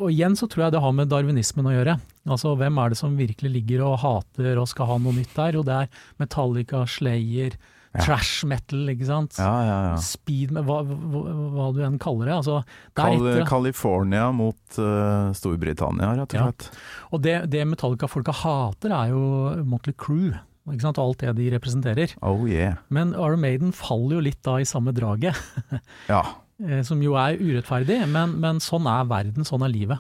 [0.01, 1.99] og igjen så tror jeg det har med darwinismen å gjøre.
[2.29, 5.59] Altså hvem er det som virkelig ligger og hater og skal ha noe nytt der?
[5.59, 7.57] Jo det er Metallica, Slayer,
[7.93, 8.05] Ja.
[8.07, 9.35] trash metal, ikke sant.
[9.37, 9.97] Ja, ja, ja.
[10.01, 12.37] Speed, hva, hva, hva du enn kaller det.
[12.39, 12.61] Altså,
[12.97, 16.47] det er etter, California mot uh, Storbritannia, rett og Ja.
[16.49, 16.71] slett.
[17.13, 20.33] og det, det Metallica-folka hater er jo Motley Crew.
[20.71, 20.99] Ikke sant?
[21.03, 22.15] Alt det de representerer.
[22.23, 22.77] Oh yeah.
[22.89, 25.37] Men Iron Maiden faller jo litt da i samme draget,
[26.13, 26.23] Ja.
[26.65, 29.99] eh, som jo er urettferdig, men, men sånn er verden, sånn er livet.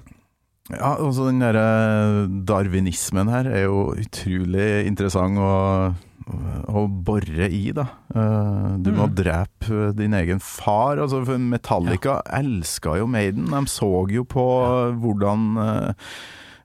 [0.70, 5.50] Ja, altså den derre darwinismen her er jo utrolig interessant å,
[6.68, 7.86] å bore i, da.
[8.14, 9.14] Eh, Du må Mhm.
[9.14, 10.96] drepe din egen far.
[10.98, 13.46] Altså, Metallica Metallica elska jo Maiden.
[13.46, 14.44] De så jo på
[15.00, 15.94] hvordan eh,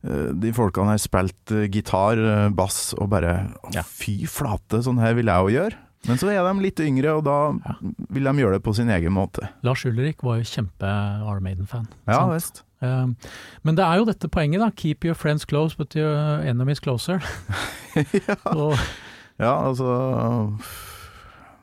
[0.04, 3.82] eh, de folkene her spilte eh, gitar, eh, bass, og bare Ja.
[3.84, 5.74] Fy flate, sånn her vil jeg jo gjøre.
[6.08, 7.76] Men så er de litt yngre, og da Ja.
[8.12, 9.50] vil de gjøre det på sin egen måte.
[9.63, 10.88] Lars Ulrik var jo kjempe
[11.22, 11.88] Iron Maiden-fan.
[12.08, 12.63] Ja visst.
[12.82, 13.08] Eh,
[13.63, 14.70] Men det er jo dette poenget, da.
[14.70, 16.15] Keep your friends close, but your
[16.46, 17.20] enemies closer.
[18.28, 18.36] ja.
[18.54, 18.78] Og,
[19.38, 19.88] Ja, altså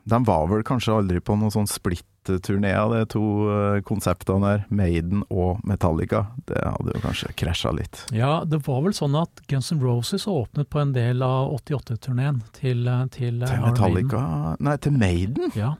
[0.05, 4.65] De var vel kanskje aldri på noen sånn splitt-turné av de to eh, konseptene der,
[4.69, 6.27] Maiden og Metallica.
[6.45, 8.03] Det hadde jo kanskje krasja litt.
[8.13, 12.43] ja, det var vel sånn at Guns N' Roses åpnet på en del av 88-turneen
[12.53, 14.21] til, eh, til, eh, Til Metallica
[14.59, 15.51] Nei, til Maiden?
[15.57, 15.73] Ja,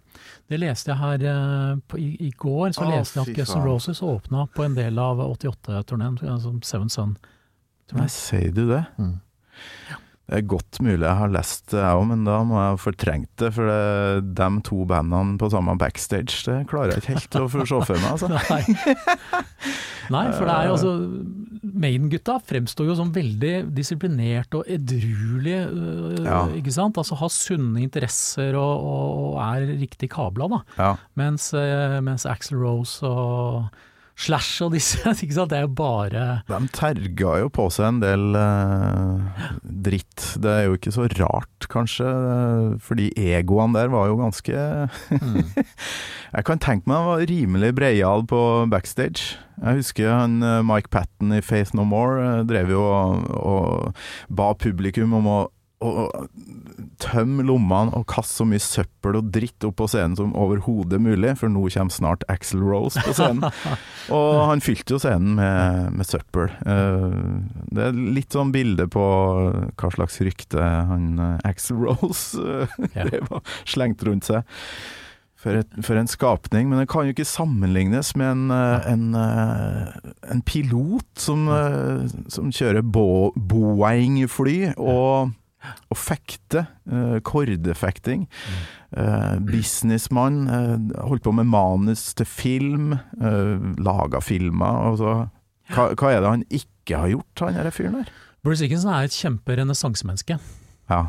[0.50, 2.74] det leste jeg her på, i, i går.
[2.74, 6.56] Så Å, leste jeg at Guns N' Roses åpna på en del av 88-turneen, altså
[6.66, 7.16] Seven Sun.
[7.94, 8.82] Nei, sier du det?
[8.98, 9.20] Mm.
[10.26, 12.78] Det er godt mulig jeg har lest det, jeg òg, men da må jeg ha
[12.82, 13.52] fortrengt det.
[13.54, 17.82] For det, de to bandene på samme backstage, det klarer jeg ikke helt å se
[17.92, 18.08] for meg.
[18.16, 18.32] Altså.
[18.56, 19.76] Nei.
[20.16, 20.94] Nei, for det er jo altså
[21.86, 26.42] Maiden-gutta fremstår jo som veldig disiplinerte og edruelige, øh, Ja.
[26.58, 26.98] ikke sant?
[26.98, 30.62] Altså har sunne interesser og, og, er riktig kabla, da.
[30.78, 30.92] Ja.
[31.22, 33.70] Mens, eh, mens Axl Rose og
[34.16, 35.52] Slash og disse, ikke sant?
[35.52, 39.42] det er jo bare De terga jo på seg en del eh,
[39.86, 40.28] dritt.
[40.42, 44.56] Det er jo ikke så rart, kanskje, eh, fordi egoene der var jo ganske
[46.36, 48.40] Jeg kan tenke meg han var rimelig breial på
[48.72, 49.36] backstage.
[49.60, 54.32] Jeg husker han eh, Mike Patten i Faith No More eh, drev jo og, og
[54.32, 55.38] ba publikum om å
[55.84, 56.06] å
[57.04, 61.34] tøm lommene og kaste så mye søppel og dritt opp på scenen som overhodet mulig,
[61.40, 63.44] for nå kommer snart Axel Rose på scenen.
[64.16, 66.48] Og han fylte jo scenen med, med søppel.
[66.64, 67.16] Eh,
[67.76, 69.04] Det er litt sånn bilde på
[69.76, 73.42] hva slags rykte han eh, Axel Rose eh, Ja.
[73.76, 74.46] slengte rundt seg.
[75.46, 78.54] For, et, for en skapning, men det kan jo ikke sammenlignes med en,
[78.90, 79.04] en,
[80.34, 81.44] en pilot som,
[82.34, 85.36] som kjører bo, Boeing-fly og,
[85.92, 88.28] og fekte, uh, Kordefekting.
[88.96, 90.48] Eh, businessmann.
[90.48, 92.94] eh, holdt på med manus til film.
[93.20, 94.92] Uh, laga filmer.
[94.92, 95.28] Altså,
[95.74, 98.14] hva, hva er det han ikke har gjort, han der fyren der?
[98.46, 100.38] Bruce Dickinson er et kjemperenessansemenneske.
[100.90, 101.02] Ja.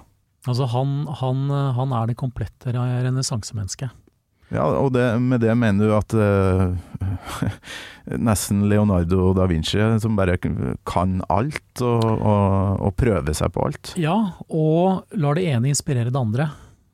[0.49, 3.92] Altså han, han, han er det komplette renessansemennesket.
[4.54, 6.76] Ja, og det, med det mener du at uh,
[8.28, 13.96] nesten Leonardo da Vinci, som bare kan alt og, og, og prøver seg på alt.
[13.98, 14.14] Ja,
[14.46, 16.50] og lar det ene inspirere det andre.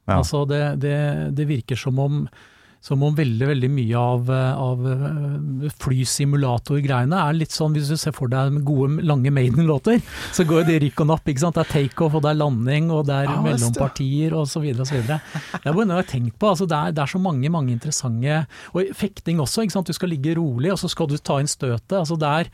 [0.08, 0.18] Ja.
[0.18, 0.96] Altså det, det,
[1.36, 2.24] det virker som om,
[2.82, 8.14] som om veldig veldig mye av, av eh, flysimulator-greiene er litt sånn, hvis du ser
[8.16, 10.00] for deg gode, lange Maiden-låter,
[10.34, 11.30] så går det rykk og napp.
[11.30, 11.58] ikke sant?
[11.58, 14.66] Det er takeoff, og det er landing, og det er mellompartier osv.
[14.82, 14.98] osv.
[15.06, 16.50] Det er bare noe jeg har tenkt på.
[16.50, 18.40] altså det er, det er så mange mange interessante
[18.74, 19.62] Og fekting også.
[19.62, 19.86] ikke sant?
[19.86, 21.94] Du skal ligge rolig, og så skal du ta inn støtet.
[21.98, 22.50] altså Det er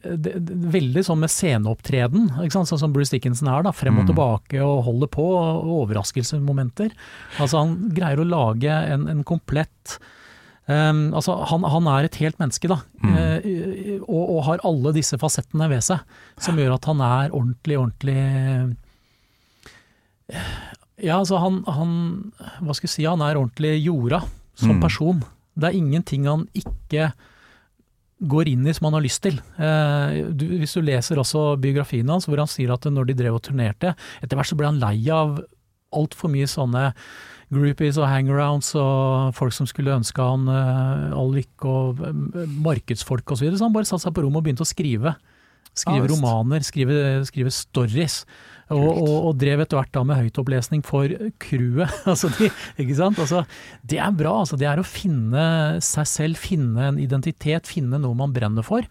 [0.00, 3.62] det, det, veldig sånn med sceneopptreden, sånn som Bruce Dickinson er.
[3.66, 6.94] da, Frem og tilbake og holder på, og overraskelsesmomenter.
[7.38, 9.98] Altså Han greier å lage en, en komplett
[10.70, 15.18] Um, altså han, han er et helt menneske, da, eh, og, og har alle disse
[15.18, 16.04] fasettene ved seg,
[16.38, 18.14] som gjør at han er ordentlig, ordentlig
[21.02, 21.90] Ja, altså han, han
[22.62, 24.22] Hva skal jeg si, han er ordentlig jorda
[24.54, 24.80] som Mm.
[24.84, 25.24] person.
[25.58, 27.10] Det er ingenting han ikke
[28.22, 29.40] går inn i som han har lyst til.
[29.58, 33.38] Eh, du, hvis du leser også biografien hans, hvor han sier at når de drev
[33.38, 35.40] og turnerte, etter hvert så ble han lei av
[35.92, 36.90] altfor mye sånne
[37.52, 43.26] groupies og hangarounds og folk som skulle ønske han eh, all lykke og eh, markedsfolk
[43.26, 43.42] osv.
[43.42, 43.60] Så, videre.
[43.60, 45.16] så han bare satte seg på rommet og begynte å skrive.
[45.74, 46.96] Skrive Ja, romaner, skrive,
[47.28, 48.22] skrive stories.
[48.72, 51.92] Og, og, og drev etter hvert da med høytopplesning for crewet.
[52.10, 52.48] altså de,
[52.80, 53.20] ikke sant?
[53.20, 53.42] Altså,
[53.88, 54.34] det er bra.
[54.44, 55.46] Altså, det er å finne
[55.84, 58.86] seg selv, finne en identitet, finne noe man brenner for.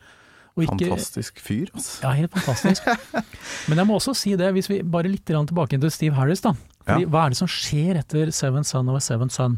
[0.60, 2.02] Ikke, Fantastisk fyr, altså.
[2.04, 2.90] ja, helt fantastisk.
[3.72, 6.52] Men jeg må også si det, hvis vi bare litt tilbake til Steve Harris, da.
[6.84, 7.10] Fordi, Ja.
[7.14, 9.56] Hva er det som skjer etter Seven Son of a Seven Son?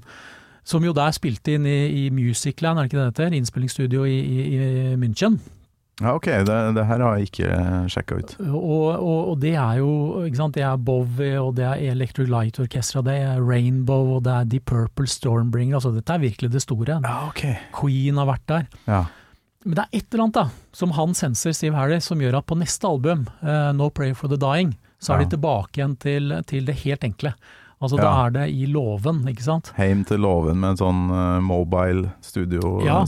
[0.63, 3.35] Som jo der spilte inn i, i Musicland, er det ikke det det heter?
[3.39, 5.39] Innspillingsstudio i, i, i München.
[6.01, 7.49] Ja, ok, det, det her har jeg ikke
[7.93, 8.31] sjekka ut.
[8.49, 10.55] Og, og, og det er jo ikke sant?
[10.57, 14.47] Det er Bowie, og det er Electric Light Orchestra, det er Rainbow, og det er
[14.55, 15.77] Deep Purple Stormbringer.
[15.77, 16.97] Altså, dette er virkelig det store.
[17.05, 17.43] Ja, ok.
[17.77, 18.65] Queen har vært der.
[18.89, 19.03] Ja.
[19.63, 22.49] Men det er et eller annet da, som han senser, Steve Harry, som gjør at
[22.49, 25.23] på neste album, uh, No Pray for the Dying, så er Ja.
[25.29, 27.31] de tilbake igjen til, til det helt enkle.
[27.83, 29.73] Altså da er det i låven, ikke sant.
[29.75, 32.13] Heim til låven med en sånn uh, mobile
[32.87, 33.01] Ja.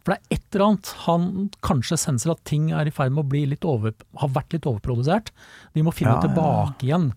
[0.00, 1.26] For det er et eller annet han
[1.66, 4.68] kanskje senser at ting er i ferd med å bli litt over, har vært litt
[4.70, 5.28] overprodusert.
[5.76, 6.28] De må finne Ja, ja, ja.
[6.30, 7.10] tilbake igjen.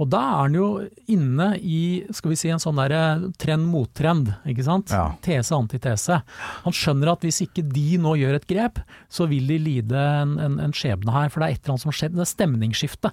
[0.00, 0.68] Og da er han jo
[1.12, 1.80] inne i
[2.16, 4.94] skal vi si, en sånn der trend-mottrend, ikke sant.
[4.94, 5.10] Ja.
[5.24, 6.20] Tese, antitese.
[6.64, 8.80] Han skjønner at hvis ikke de nå gjør et grep,
[9.12, 11.28] så vil de lide en, en, en skjebne her.
[11.28, 12.16] For det er et eller annet som har skjedd.
[12.16, 13.12] Det er stemningsskifte.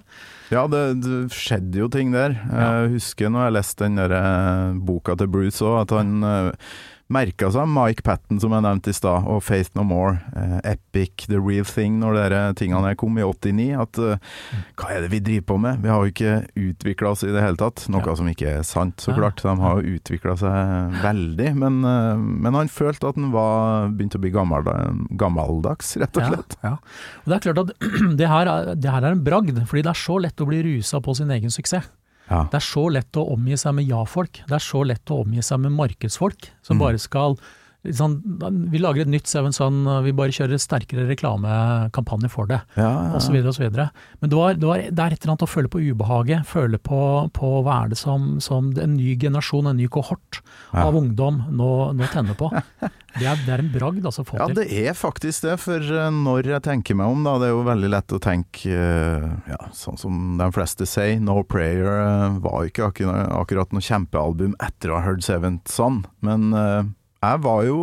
[0.54, 2.38] Ja, det, det skjedde jo ting der.
[2.48, 6.70] Jeg husker når jeg leste den der eh, boka til Bruce òg, at han uh,
[7.08, 11.24] merka seg Mike Patten, som jeg nevnte i stad, og Faith No More, eh, Epic,
[11.30, 13.68] The Real Thing, når de tingene kom i 89.
[13.80, 14.18] At eh,
[14.76, 15.80] hva er det vi driver på med?
[15.84, 16.34] Vi har jo ikke
[16.68, 17.86] utvikla oss i det hele tatt.
[17.88, 18.14] Noe Ja.
[18.14, 19.40] som ikke er sant, så klart.
[19.42, 21.50] De har jo utvikla seg veldig.
[21.56, 24.68] Men, eh, men han følte at han var begynte å bli gammel,
[25.16, 26.58] gammeldags, rett og slett.
[26.62, 26.76] Ja, ja.
[27.24, 27.72] Og det er klart at
[28.20, 30.60] det her, er, det her er en bragd, fordi det er så lett å bli
[30.62, 31.88] rusa på sin egen suksess.
[32.28, 32.42] Ja.
[32.50, 34.42] Det er så lett å omgi seg med ja-folk.
[34.46, 36.80] Det er så lett å omgi seg med markedsfolk som Mm.
[36.84, 37.38] bare skal
[37.94, 38.16] sånn,
[38.72, 43.16] Vi lager et nytt Seven Sun, vi bare kjører sterkere reklamekampanje for det, Ja, ja,
[43.16, 43.36] osv.
[43.46, 43.68] osv.
[43.70, 46.78] Men det, var, det, var, det er et eller annet å føle på ubehaget, føle
[46.82, 47.00] på,
[47.36, 50.40] på hva er det som, som en ny generasjon, en ny kohort
[50.72, 50.84] Ja.
[50.88, 52.50] av ungdom nå, nå tenner på.
[53.18, 54.58] Det er, det er en bragd altså, å få Ja, til.
[54.60, 57.62] det er faktisk det, for eh, når jeg tenker meg om, da, det er jo
[57.66, 62.68] veldig lett å tenke, eh, ja, sånn som de fleste sier, No Prayer eh, var
[62.68, 66.50] ikke akkurat, noe kjempealbum etter å ha hørt Seventh Son, men
[67.24, 67.80] jeg var jo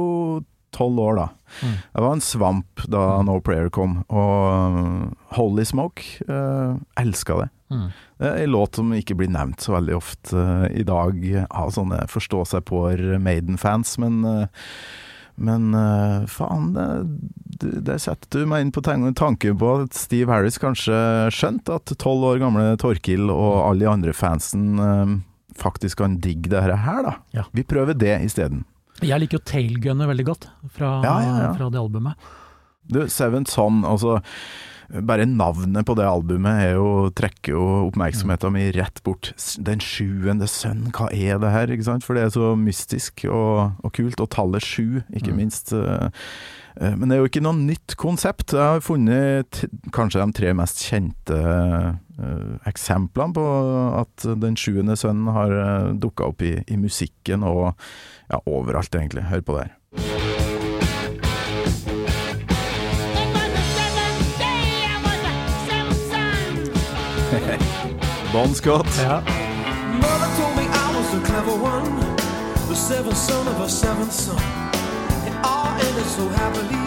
[0.76, 1.28] tolv år da.
[1.62, 1.76] Mm.
[1.80, 5.06] Jeg var en svamp da No Prayer kom, og eh,
[5.38, 7.50] Holy Smoke, uh, elska det.
[7.72, 7.88] Mm.
[8.20, 11.74] Det er en låt som ikke blir nevnt så veldig ofte eh, i dag av
[11.76, 12.86] sånne forstå-seg-på
[13.24, 14.70] Maiden-fans, men eh,
[15.36, 16.70] men uh, faen,
[17.60, 20.96] det, det setter du meg inn på tanken på at Steve Harris kanskje
[21.36, 25.18] skjønte at tolv år gamle Torkil og alle de andre fansen uh,
[25.60, 27.18] faktisk kan digge det her, da.
[27.36, 27.44] Ja.
[27.52, 28.64] Vi prøver det isteden.
[29.04, 31.50] Jeg liker jo Tailgunner veldig godt fra, Ja, ja, ja.
[31.58, 32.16] fra det albumet.
[32.88, 34.20] Du, Seven Son, altså
[34.90, 39.32] bare navnet på det albumet er jo, trekker jo oppmerksomheten min rett bort.
[39.66, 41.68] Den sjuende sønn, hva er det her?
[41.74, 42.04] Ikke sant?
[42.06, 44.20] For det er så mystisk og, og kult.
[44.22, 45.38] Og tallet sju, ikke Mm.
[45.42, 45.74] minst.
[45.74, 46.10] eh,
[46.82, 48.54] eh, Men det er jo ikke noe nytt konsept.
[48.54, 53.46] Jeg har funnet kanskje de tre mest kjente eh, eksemplene på
[54.02, 57.74] at den sjuende sønnen har dukka opp i, i musikken og
[58.32, 59.24] ja, overalt, egentlig.
[59.30, 60.25] Hør på det her.
[68.36, 68.86] Bon Scott.
[68.98, 69.22] Ja.
[70.02, 71.86] Mother told me I was a clever one.
[72.68, 74.36] The the seventh son of a seventh son.
[75.26, 76.86] It all ended so happily.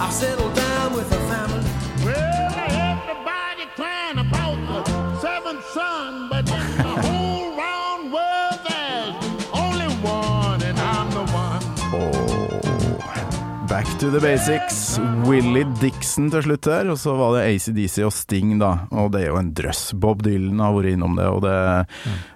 [0.00, 1.75] I settled down with a family.
[13.98, 14.98] To the basics.
[15.26, 18.72] Willie Dixon til slutt der, og så var det ACDC og Sting, da.
[18.92, 19.90] Og det er jo en drøss.
[20.00, 21.54] Bob Dylan har vært innom det, og det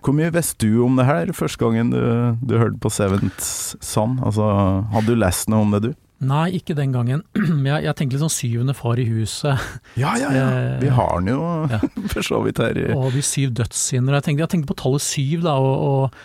[0.05, 2.01] Hvor mye visste du om det her første gangen du,
[2.41, 3.45] du hørte på Seventh
[3.85, 4.19] Son?
[4.25, 4.47] Altså,
[4.95, 5.93] hadde du lest noe om det, du?
[6.31, 7.23] Nei, ikke den gangen.
[7.71, 9.57] Jeg, jeg tenkte litt sånn syvende far i huset,
[10.01, 10.49] Ja, ja, ja.
[10.57, 11.41] Eh, Vi har den jo
[11.71, 11.79] ja.
[12.13, 12.77] for så vidt her.
[12.97, 14.19] og de syv dødssynder.
[14.19, 16.21] Jeg tenkte, jeg tenkte på tallet syv, da, og, og,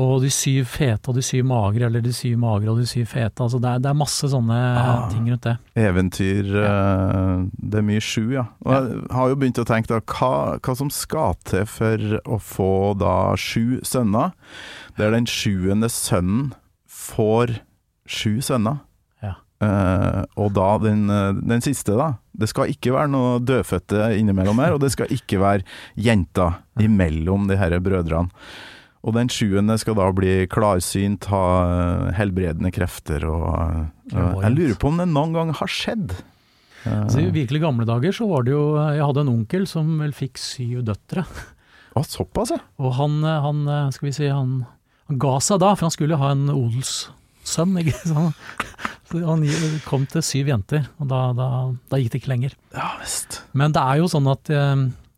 [0.00, 3.04] og de syv fete og de syv magre, eller de syv magre og de syv
[3.10, 3.42] fete.
[3.44, 5.02] Altså, det, er, det er masse sånne Ah.
[5.12, 5.56] ting rundt det.
[5.76, 8.46] Eventyr eh, Det er mye sju, ja.
[8.64, 10.32] Og jeg har jo begynt å tenke da, hva,
[10.64, 14.32] hva som skal til for å få da sju sønner,
[14.96, 16.54] der den sjuende sønnen
[16.88, 17.58] får
[18.08, 18.80] sju sønner.
[19.22, 19.34] Ja.
[19.62, 22.14] Eh, og da den, eh, den siste, da.
[22.32, 25.68] Det skal ikke være noe dødfødte innimellom her, og det skal ikke være
[26.00, 28.32] jenter imellom de her brødrene.
[29.02, 33.48] Og den sjuende skal da bli klarsynt, ha eh, helbredende krefter og
[34.12, 36.14] eh, Jeg lurer på om det noen gang har skjedd.
[36.84, 39.90] Eh, Altså, I virkelig gamle dager så var det jo Jeg hadde en onkel som
[40.02, 41.22] vel fikk syv døtre.
[41.98, 42.60] Ah, såpass, ja.
[42.82, 44.62] Og han, han skal vi si, han,
[45.10, 47.74] han ga seg da, for han skulle ha en odelssønn.
[47.82, 48.38] ikke sant?
[49.12, 49.42] Så han
[49.84, 51.48] kom til syv jenter, og da, da,
[51.92, 52.54] da gikk det ikke lenger.
[52.72, 53.42] Ja visst.
[53.52, 54.48] Men det er jo sånn at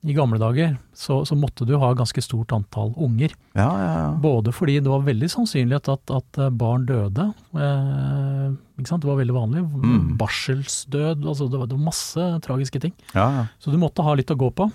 [0.04, 3.32] i gamle dager så, så måtte du ha ganske stort antall unger.
[3.56, 4.08] Ja, ja, ja.
[4.20, 7.30] Både fordi det var veldig sannsynlighet at, at eh, barn døde.
[7.56, 8.56] Eh?
[8.84, 9.62] Det var veldig vanlig.
[9.64, 10.10] Mm.
[10.20, 12.92] Barselsdød, altså det var, det var masse tragiske ting.
[13.14, 13.46] ja, ja.
[13.58, 14.68] Så du måtte ha litt å gå på.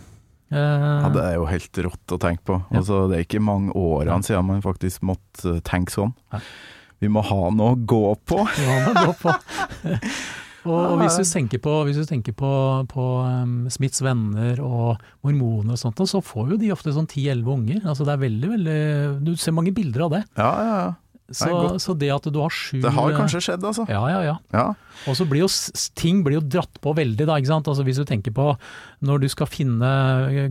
[0.49, 2.57] Eh, Ja, Det er jo helt rått å tenke på.
[2.71, 2.81] Ja.
[2.81, 6.15] Altså, det er ikke mange årene siden man faktisk måtte tenke sånn.
[6.99, 8.41] Vi må ha noe å gå på.
[8.57, 9.37] Vi må ha noe å gå på.
[10.69, 12.53] og, og hvis du tenker på, hvis du tenker på,
[12.91, 17.53] på um, Smiths venner og mormoner og sånt, så får jo de ofte sånn 10-11
[17.55, 17.83] unger.
[17.83, 18.79] Altså det er veldig, veldig
[19.27, 20.23] Du ser mange bilder av det.
[20.39, 20.89] Ja, ja, ja.
[21.29, 21.81] Så, godt.
[21.83, 23.85] så det at du har sju Det har kanskje skjedd, altså.
[23.89, 24.35] Ja, ja, ja.
[24.55, 24.65] Ja.
[25.05, 25.49] Og så blir jo
[25.97, 27.37] ting blir jo dratt på veldig, da.
[27.37, 27.69] ikke sant?
[27.69, 28.47] Altså Hvis du tenker på
[29.05, 29.89] når du skal finne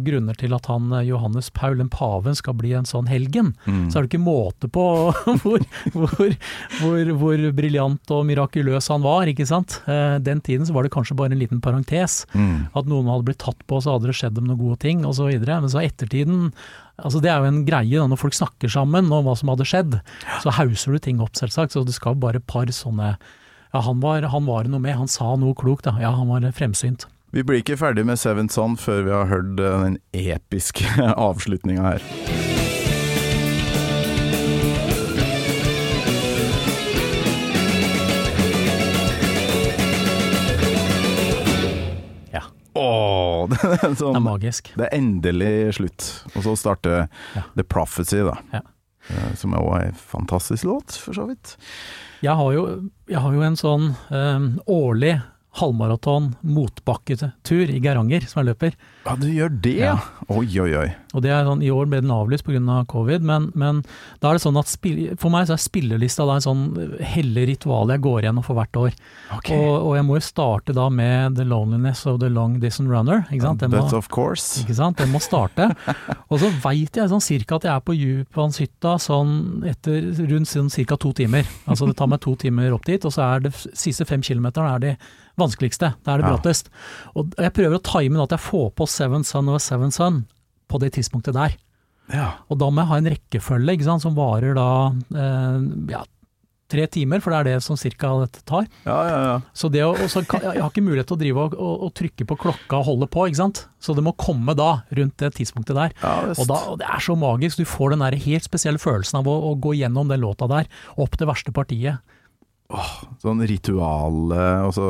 [0.06, 3.90] grunner til at han eh, Johannes Paul, den paven, skal bli en sånn helgen, Mm.
[3.92, 4.84] så er det ikke måte på
[5.42, 5.60] hvor,
[5.92, 6.32] hvor,
[6.80, 9.80] hvor, hvor briljant og mirakuløs han var, ikke sant.
[9.86, 12.22] Eh, Den tiden så var det kanskje bare en liten parentes.
[12.34, 12.68] Mm.
[12.74, 15.60] At noen hadde blitt tatt på, så hadde det skjedd dem noen gode ting, videre.
[15.60, 16.52] Men så ettertiden
[16.98, 19.62] Altså Det er jo en greie da, når folk snakker sammen om hva som hadde
[19.70, 20.00] skjedd,
[20.42, 21.70] så hauser du ting opp, selvsagt.
[21.76, 23.12] Så det skal bare par sånne
[23.74, 25.92] Ja, han var, han var noe med, han sa noe klokt, da.
[26.02, 27.06] Ja, han var fremsynt.
[27.32, 30.88] Vi blir ikke ferdig med Seven Son før vi har hørt eh, den episke
[31.28, 32.06] avslutninga her.
[42.32, 42.42] Ja.
[42.72, 44.72] Åh, det er sånn, Det er magisk.
[44.76, 46.08] Det er endelig slutt.
[46.34, 47.06] Og så starter
[47.36, 47.44] Ja.
[47.56, 48.36] The Prophecy, da.
[48.52, 48.62] Ja.
[49.08, 51.56] Eh, Som er også en fantastisk låt, for så vidt.
[52.24, 52.64] Jeg har jo,
[53.08, 55.18] jeg har jo en sånn um, årlig
[55.56, 58.76] halvmaraton motbakketur i Geiranger som jeg løper.
[59.08, 59.94] Ja, du gjør det, ja?
[60.28, 60.88] Oi, oi, oi.
[61.16, 62.82] Og det er sånn, I år ble den avlyst pga.
[62.90, 63.78] covid, men, men
[64.20, 66.64] da er det sånn at spill, for meg så er spillelista da en sånn
[67.00, 68.92] hellig ritual jeg går igjennom for hvert år.
[69.38, 69.48] Ok.
[69.56, 73.24] Og, og jeg må jo starte da med The Loneliness of the Long Distance Runner.
[73.32, 73.60] ikke sant?
[73.64, 74.60] Den må, But of course.
[74.60, 74.98] ikke sant?
[75.00, 75.70] Den må starte.
[76.30, 80.68] Og så veit jeg sånn cirka at jeg er på Djupvannshytta sånn etter rundt sånn
[80.72, 81.48] cirka to timer.
[81.64, 84.74] Altså det tar meg to timer opp dit, og så er det siste fem kilometerne
[84.76, 84.92] er de
[85.38, 85.92] vanskeligste.
[86.02, 86.34] Det er det Ja.
[86.34, 86.68] brattest.
[87.14, 90.22] Og jeg prøver å time at jeg får på Seven Sun og Seven Sun
[90.68, 91.56] på det tidspunktet der.
[92.12, 92.28] Ja.
[92.48, 94.68] Og da må jeg ha en rekkefølge ikke sant, som varer da
[95.12, 96.02] eh, ja,
[96.68, 98.66] tre timer, for det er det som cirka dette tar.
[98.84, 99.36] Ja, ja, ja.
[99.56, 101.86] Så det å, og så kan, jeg har ikke mulighet til å drive og, og,
[101.86, 103.62] og trykke på klokka og holde på, ikke sant.
[103.80, 105.96] Så det må komme da, rundt det tidspunktet der.
[106.02, 106.14] ja.
[106.34, 109.30] Og, da, og det er så magisk, du får den der helt spesielle følelsen av
[109.30, 110.68] å, å gå gjennom den låta der,
[111.00, 112.04] opp det verste partiet.
[113.22, 114.84] Sånn rituale Altså,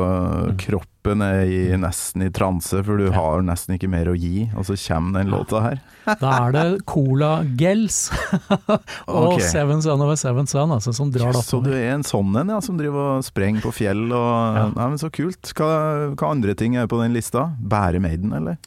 [0.49, 0.57] Mm.
[0.59, 4.65] kroppen er i, nesten i transe, for du har nesten ikke mer å gi, og
[4.67, 5.79] så kommer den låta her.
[6.19, 8.11] Da er det Cola Gels
[9.07, 9.47] og okay.
[9.47, 12.35] Seven Son of a Seven Son, altså, som drar det Så du er en sånn
[12.35, 14.67] en, ja, som driver og sprenger på fjell og Ja.
[14.75, 15.53] Nei, men så kult.
[15.55, 17.47] Hva, hva andre ting er på den lista?
[17.63, 18.57] Bære Maiden, eller?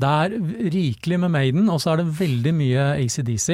[0.00, 0.34] Det er
[0.72, 3.48] rikelig med Maiden, og så er det veldig mye ACDC.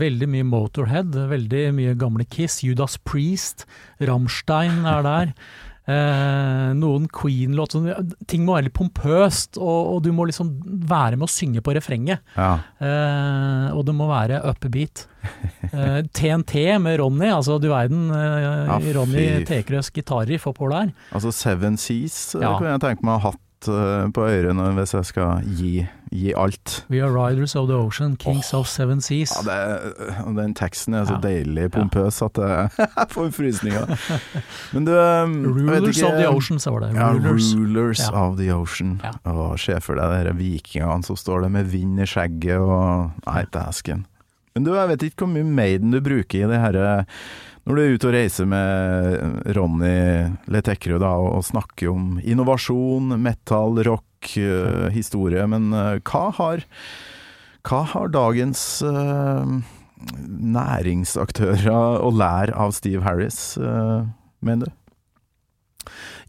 [0.00, 2.60] Veldig mye Motorhead, veldig mye gamle Kiss.
[2.64, 3.66] Judas Priest,
[4.02, 5.30] Rammstein er der.
[5.82, 7.88] Eh, noen Queen-låter
[8.30, 10.52] Ting må være litt pompøst, og, og du må liksom
[10.90, 12.22] være med å synge på refrenget.
[12.38, 12.52] Ja.
[12.78, 15.06] Eh, og det må være upbeat.
[15.72, 18.08] Eh, TNT med Ronny, altså du verden.
[18.14, 19.26] Eh, Ja, Ronny.
[19.48, 20.90] Tekerøs gitarriff oppå der.
[21.14, 22.56] Altså Seven Seas eh, Ja.
[22.58, 26.32] kunne jeg tenke meg å ha hatt eh, på ørene hvis jeg skal gi, gi
[26.36, 26.84] alt.
[26.90, 29.32] We are riders of the ocean, kings of seven seas.
[29.46, 31.20] Ja, det, den teksten er så Ja.
[31.24, 33.86] deilig pompøs at jeg får frysninger.
[34.74, 36.94] Men du vet Rulers ikke- of the ocean, så var det.
[36.96, 37.52] Ja, Rulers.
[37.56, 39.00] Rulers of the Ocean.
[39.04, 39.12] Ja.
[39.32, 43.44] Og Se for deg de vikingene som står der med vind i skjegget og Nei,
[43.52, 44.06] dæsken.
[44.54, 47.06] Men du, jeg vet ikke hvor mye Maiden du bruker i det herre
[47.62, 53.78] Når du er ute og reiser med Ronny Letekkerud og, og snakker om innovasjon, metal,
[53.86, 56.66] rock, uh, historie, men uh, hva har
[57.62, 59.46] Hva har dagens uh,
[60.26, 63.54] næringsaktører å lære av Steve Harris,
[64.42, 64.81] mener du?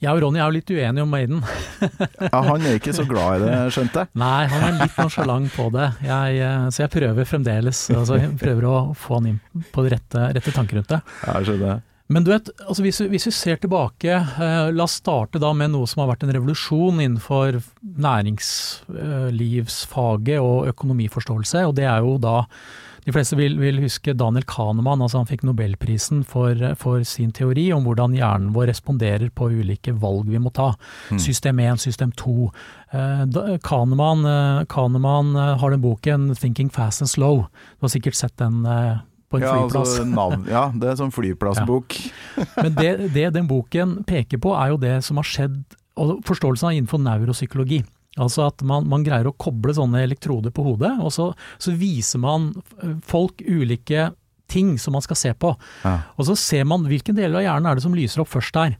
[0.03, 1.39] Jeg og Ronny er jo litt uenige om Maiden.
[2.33, 4.07] Ja, han er ikke så glad i det, skjønte jeg.
[4.19, 5.87] Nei, han er litt nonsjalant på det.
[6.07, 7.83] Jeg, eh, så jeg prøver fremdeles.
[7.93, 9.39] Altså, jeg prøver å få han inn
[9.75, 11.01] på rette, rette tanker rundt det.
[11.27, 11.81] Jeg skjønner.
[12.13, 15.53] Men du vet, altså hvis, vi- hvis vi ser tilbake, eh, la oss starte da
[15.55, 17.61] med noe som har vært en revolusjon innenfor
[19.03, 22.35] næringslivsfaget og økonomiforståelse, og det er jo da
[23.03, 27.65] de fleste vil, vil huske Daniel Kahneman, altså han fikk nobelprisen for, for sin teori
[27.75, 30.71] om hvordan hjernen vår responderer på ulike valg vi må ta.
[31.19, 32.51] System 1, system 2.
[32.95, 33.23] Eh,
[33.65, 37.47] Kahneman, eh, Kahneman eh, har den boken 'Thinking Fast and Slow'.
[37.79, 39.99] Du har sikkert sett den på en Ja, flyplass.
[39.99, 41.97] altså, navn, ja, det er sånn flyplassbok.
[42.61, 45.59] Men det, det den boken peker på, er jo det som har skjedd,
[45.97, 47.83] og forståelsen av innenfor neuropsykologi.
[48.21, 52.21] Altså at man, man greier å koble sånne elektroder på hodet, og så, så viser
[52.21, 52.51] man
[53.09, 54.11] folk ulike
[54.53, 55.53] ting som man skal se på.
[55.81, 55.95] Ja.
[56.19, 58.77] Og så ser man hvilken del av hjernen er det som lyser opp først der.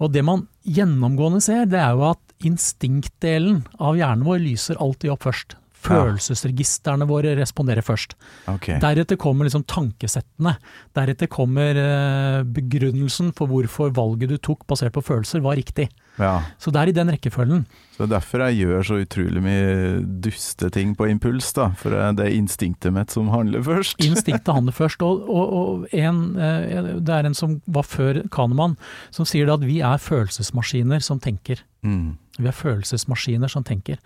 [0.00, 5.12] Og det man gjennomgående ser, det er jo at instinktdelen av hjernen vår lyser alltid
[5.12, 5.58] opp først.
[5.80, 8.14] Følelsesregistrene våre responderer først.
[8.50, 8.78] Okay.
[8.82, 10.56] Deretter kommer liksom tankesettene.
[10.96, 15.88] Deretter kommer eh, begrunnelsen for hvorfor valget du tok basert på følelser var riktig.
[16.20, 17.62] Ja, Så det er i den rekkefølgen.
[17.94, 21.70] så det er derfor jeg gjør så utrolig mye duste ting på impuls, da.
[21.80, 24.02] For det er instinktet mitt som handler først.
[24.04, 25.00] Instinktet handler først.
[25.06, 28.76] Og, og, og en, eh, det er en som var før Kahneman,
[29.14, 31.62] som sier at vi er følelsesmaskiner som tenker.
[31.86, 32.18] Mm.
[32.42, 33.98] Vi er følelsesmaskiner som tenker.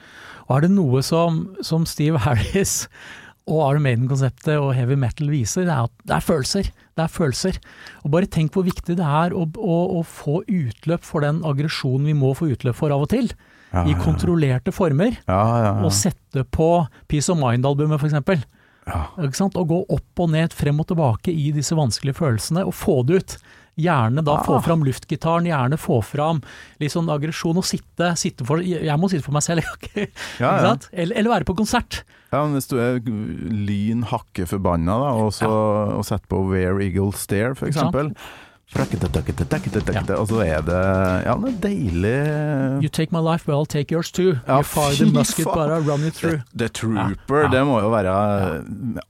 [0.48, 2.82] Og er det noe som, som Steve Harris
[3.44, 6.70] og Iron Maiden-konseptet og heavy metal viser, det er at det er følelser.
[6.96, 7.58] Det er følelser.
[8.04, 12.08] Og bare tenk hvor viktig det er å, å, å få utløp for den aggresjonen
[12.08, 13.28] vi må få utløp for av og til.
[13.74, 14.00] Ja, I ja.
[14.00, 15.16] kontrollerte former.
[15.26, 15.74] Ja, ja, ja.
[15.84, 16.68] Og sette på
[17.10, 18.46] Peace of Mind-albumet, f.eks.
[18.88, 19.02] ja.
[19.18, 19.58] Ikke sant?
[19.60, 23.20] Og gå opp og ned, frem og tilbake i disse vanskelige følelsene, og få det
[23.20, 23.36] ut.
[23.76, 24.60] Gjerne da få Ah.
[24.62, 26.40] fram luftgitaren, gjerne få fram
[26.78, 30.08] litt sånn aggresjon, og sitte, sitte for Jeg må sitte for meg selv, ikke
[30.38, 30.76] Ja, ja.
[30.92, 32.04] Eller, eller være på konsert.
[32.32, 36.82] Ja, men hvis du er lyn hakke forbanna, da, og, så, og setter på Where
[36.82, 38.14] Eagle Stare, for eksempel.
[38.74, 40.78] Og så er det
[41.26, 42.14] Ja, det er deilig
[42.82, 44.34] You take my life, well I'll take yours too.
[44.48, 46.40] Ja, you fire the musket, but I'll run it through.
[46.56, 47.48] The Trooper, Ja, ja.
[47.52, 48.14] det må jo være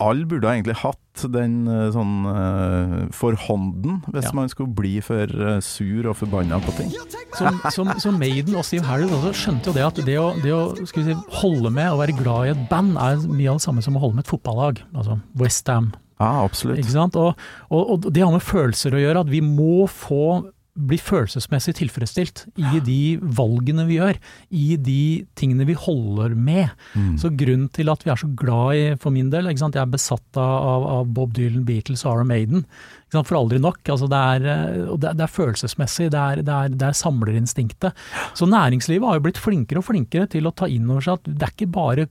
[0.00, 1.00] Alle burde egentlig hatt
[1.30, 4.32] den eh, sånn forhånden, for hånden, hvis Ja.
[4.34, 6.90] man skulle bli for eh, sur og forbanna på ting.
[7.38, 10.50] Som, som, som Maiden og Steve Harris også skjønte jo det at det å, det
[10.50, 13.60] å skal vi si, holde med og være glad i et band er mye av
[13.60, 14.82] det samme som å holde med et fotballag.
[14.92, 16.84] Altså Westham, Ja, absolutt.
[17.14, 17.34] Og,
[17.70, 20.26] og, og det har med følelser å gjøre, at vi må få
[20.74, 22.96] bli følelsesmessig tilfredsstilt i de
[23.38, 24.16] valgene vi gjør,
[24.50, 24.96] i de
[25.38, 26.72] tingene vi holder med.
[26.98, 27.12] Mm.
[27.22, 30.40] Så grunnen til at vi er så glad i, for min del, jeg er besatt
[30.40, 32.66] av, av, Bob Dylan, Beatles og Iron Maiden,
[33.14, 33.78] for aldri nok.
[33.86, 36.98] Altså det, er, eh, det, er- det er følelsesmessig, det er, det, er, det er
[37.04, 38.02] samlerinstinktet.
[38.34, 41.30] Så næringslivet har jo blitt flinkere og flinkere til å ta inn over seg at
[41.30, 42.08] det er ikke bare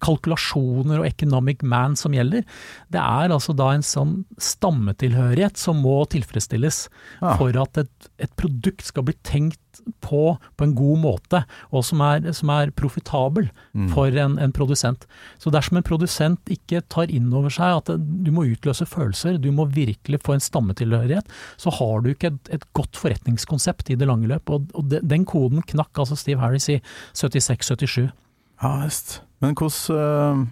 [0.00, 2.44] kalkulasjoner og economic man som gjelder.
[2.92, 6.88] Det er altså da en sånn stammetilhørighet som må tilfredsstilles
[7.20, 7.36] Ja.
[7.36, 9.58] for at et, et produkt skal bli tenkt
[10.04, 13.48] på på en god måte, og som er, som er profitabel
[13.94, 15.06] for en, en produsent.
[15.40, 19.50] Så dersom en produsent ikke tar inn over seg at du må utløse følelser, du
[19.50, 21.24] må virkelig få en stammetilhørighet,
[21.56, 24.50] så har du ikke et, et godt forretningskonsept i det lange løp.
[24.52, 26.80] Og, og de, den koden knakk altså Steve Harris i
[27.16, 28.10] 76-77.
[28.62, 28.76] Ja.
[29.42, 30.42] Men hvordan eh,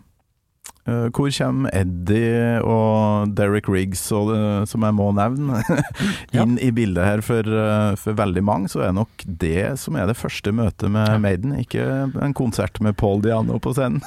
[0.90, 5.60] eh, Hvor kommer Eddie og Derek Riggs, og det, som jeg må nevne,
[6.36, 7.22] inn i bildet her?
[7.24, 11.20] For, eh, for veldig mange så er nok det som er det første møtet med
[11.22, 14.02] Maiden, ikke en konsert med Paul Diano på scenen.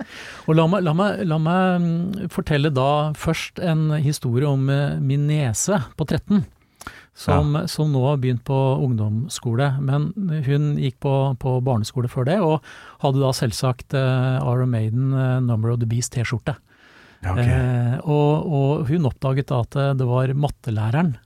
[0.48, 4.68] Og la meg, la, meg, la meg mm, fortelle da først en historie om
[5.02, 6.44] min niese på 13.
[7.16, 9.70] som, som nå har begynt på ungdomsskole.
[9.80, 10.10] Men
[10.46, 12.60] hun gikk på, på barneskole før det, og
[13.04, 16.58] hadde da selvsagt uh, Iron Maiden eh, Number of the Beast T-skjorte.
[17.24, 17.40] Ja, ok.
[17.40, 21.16] Eh, og, og hun oppdaget da at eh, det var mattelæreren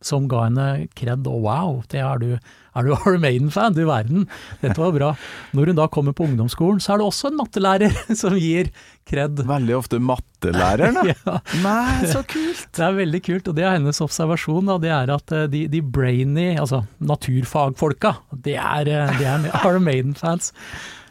[0.00, 4.22] som ga henne kred og wow, det er du, er du Iron Maiden-fan, du verden,
[4.62, 5.10] dette var bra.
[5.56, 8.70] Når hun da kommer på ungdomsskolen, så er det også en mattelærer som gir
[9.10, 9.42] kred.
[9.48, 11.04] Veldig ofte mattelæreren, da.
[11.26, 12.64] Ja, Nei, så kult!
[12.78, 15.64] det er veldig kult, og det er hennes observasjon, da, det er at eh, de,
[15.72, 18.14] de brainy, altså naturfagfolka,
[18.46, 20.52] det er, eh, det er Iron Maiden-fans.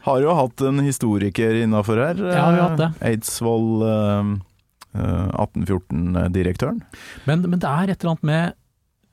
[0.08, 2.18] Har jo hatt en historiker innafor her.
[2.24, 2.88] Ja, vi har hatt det.
[3.04, 4.30] eh, Eidsvoll eh,
[4.96, 6.80] eh, 1814-direktøren.
[7.28, 8.56] Men, men det er et eller annet med?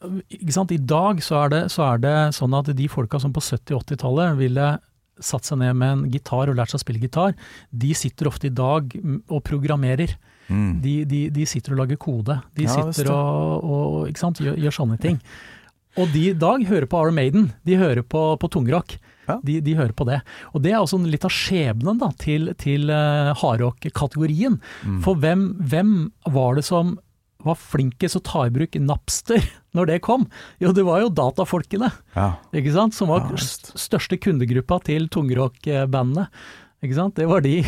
[0.07, 3.77] I dag så er, det, så er det sånn at de folka som på 70-
[3.81, 4.77] 80-tallet ville
[5.23, 7.37] satt seg ned med en gitar og lært seg å spille gitar,
[7.73, 8.93] de sitter ofte i dag
[9.33, 10.17] og programmerer.
[10.47, 10.79] Mm.
[10.83, 12.39] De, de, de sitter og lager kode.
[12.57, 14.43] De Ja, sitter og, og sant?
[14.45, 15.19] Gjør, gjør sånne ting.
[15.97, 18.99] Og de i dag hører på Iron Maiden, de hører på, på tungrock.
[19.27, 19.41] Ja.
[19.43, 20.21] De, de hører på det.
[20.55, 24.61] Og det er også litt av skjebnen da, til, til uh, hardrock-kategorien.
[24.85, 25.01] Mm.
[25.03, 25.97] For hvem, hvem
[26.37, 26.95] var det som
[27.45, 29.45] var flinkest å ta i bruk Napster
[29.77, 30.25] når det kom?
[30.63, 32.31] Jo, det var jo datafolkene, Ja.
[32.57, 32.95] ikke sant?
[32.97, 36.29] Som var Ja, største kundegruppa til tungrock-bandene.
[36.85, 37.15] Ikke sant?
[37.19, 37.61] Det var de.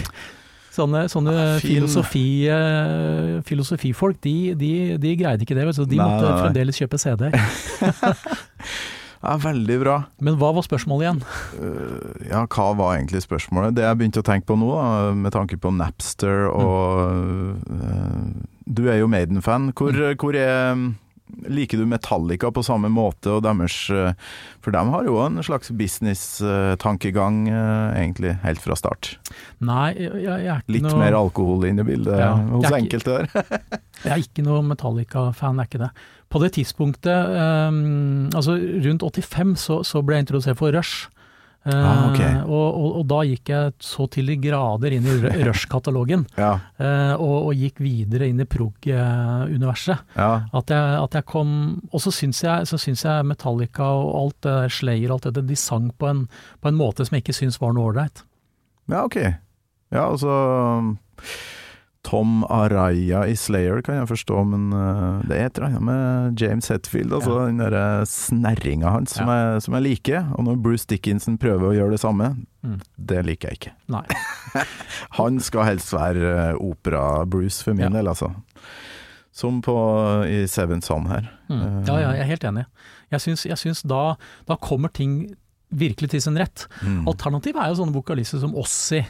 [0.79, 6.23] Sånne, sånne filosofi, eh, filosofifolk, de, de, de greide ikke det, så De Nei, måtte
[6.23, 6.43] nei, nei.
[6.45, 7.35] fremdeles kjøpe CD-er.
[9.25, 9.97] ja, veldig bra.
[10.23, 11.23] Men hva var spørsmålet igjen?
[11.59, 13.75] Eh, ja, hva var egentlig spørsmålet?
[13.75, 14.71] Det jeg begynte å tenke på nå,
[15.19, 18.23] med tanke på Napster og eh,
[18.69, 19.71] Du er jo Maiden-fan.
[19.79, 20.77] Hvor, hvor er
[21.45, 24.15] Liker du Metallica på samme måte og deres eh,
[24.65, 29.11] For de har jo en slags business-tankegang, eh, egentlig, helt fra start.
[29.61, 32.81] Nei, jeg, jeg er ikke Litt noe mer alkohol inn i bildet Ja, hos ikke-
[32.81, 33.29] enkelte der.
[34.05, 35.91] Jeg er ikke noe Metallica-fan, er ikke det.
[36.31, 37.33] På det tidspunktet,
[37.69, 38.55] um, altså
[38.85, 41.09] rundt 85, så, så ble jeg introdusert for Rush.
[41.67, 42.35] Eh, okay.
[42.39, 46.23] uh, og, og, og da gikk jeg så til de grader inn i Ru- Rush-katalogen,
[46.39, 49.99] Ja, uh, og, og gikk videre inn i prog-universet.
[50.17, 50.31] ja.
[50.55, 51.51] At, at jeg kom
[51.93, 55.35] Og så syns jeg, så syns jeg Metallica og alt det der Slayer og alt
[55.35, 56.25] det, de sang på en,
[56.63, 58.23] på en måte som jeg ikke syns var noe ålreit.
[58.89, 59.19] Ja, ok.
[59.93, 60.33] Ja, altså
[62.09, 66.41] Tom Araya i Slayer kan jeg forstå, men eh, det er et eller annet med
[66.41, 67.47] James Hetfield, altså Ja.
[67.51, 69.35] den derre snerringa hans som, Ja.
[69.55, 70.31] jeg, som jeg liker.
[70.39, 72.31] Og når Bruce Dickinson prøver å gjøre det samme,
[72.65, 72.81] Mm.
[72.99, 73.73] det liker jeg ikke.
[75.21, 77.99] Han skal helst være eh, opera-Bruce for min Ja.
[78.01, 78.33] del, altså.
[79.33, 79.75] Som på
[80.27, 81.29] i Seven Son her.
[81.49, 81.61] Mm.
[81.61, 82.65] Eh, Ja, ja, jeg er helt enig.
[83.13, 84.17] Jeg syns, jeg syns da,
[84.49, 85.35] da kommer ting
[85.73, 86.67] virkelig til sin rett.
[86.83, 87.05] Mm.
[87.07, 89.05] Alternativet er jo sånne vokalister som Ossi,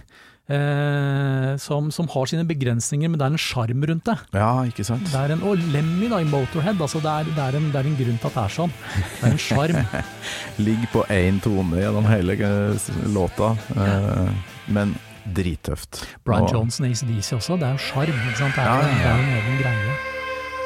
[0.49, 4.17] eh, som, som har sine begrensninger, men det er en sjarm rundt det.
[4.37, 5.07] Ja, ikke sant?
[5.13, 7.83] det er en, og Lemmy da, i Motorhead, altså det, er, det, er en, det
[7.83, 8.77] er en grunn til at det er sånn.
[8.99, 9.81] Det er en sjarm.
[10.69, 14.31] Ligger på én tone gjennom hele eh, låta, eh,
[14.75, 14.97] men
[15.37, 16.05] drittøft.
[16.25, 18.23] Brian Og- Johnson og ACDC også, det er jo sjarm.
[18.29, 19.99] Det Ja, ja, det er en egen greie.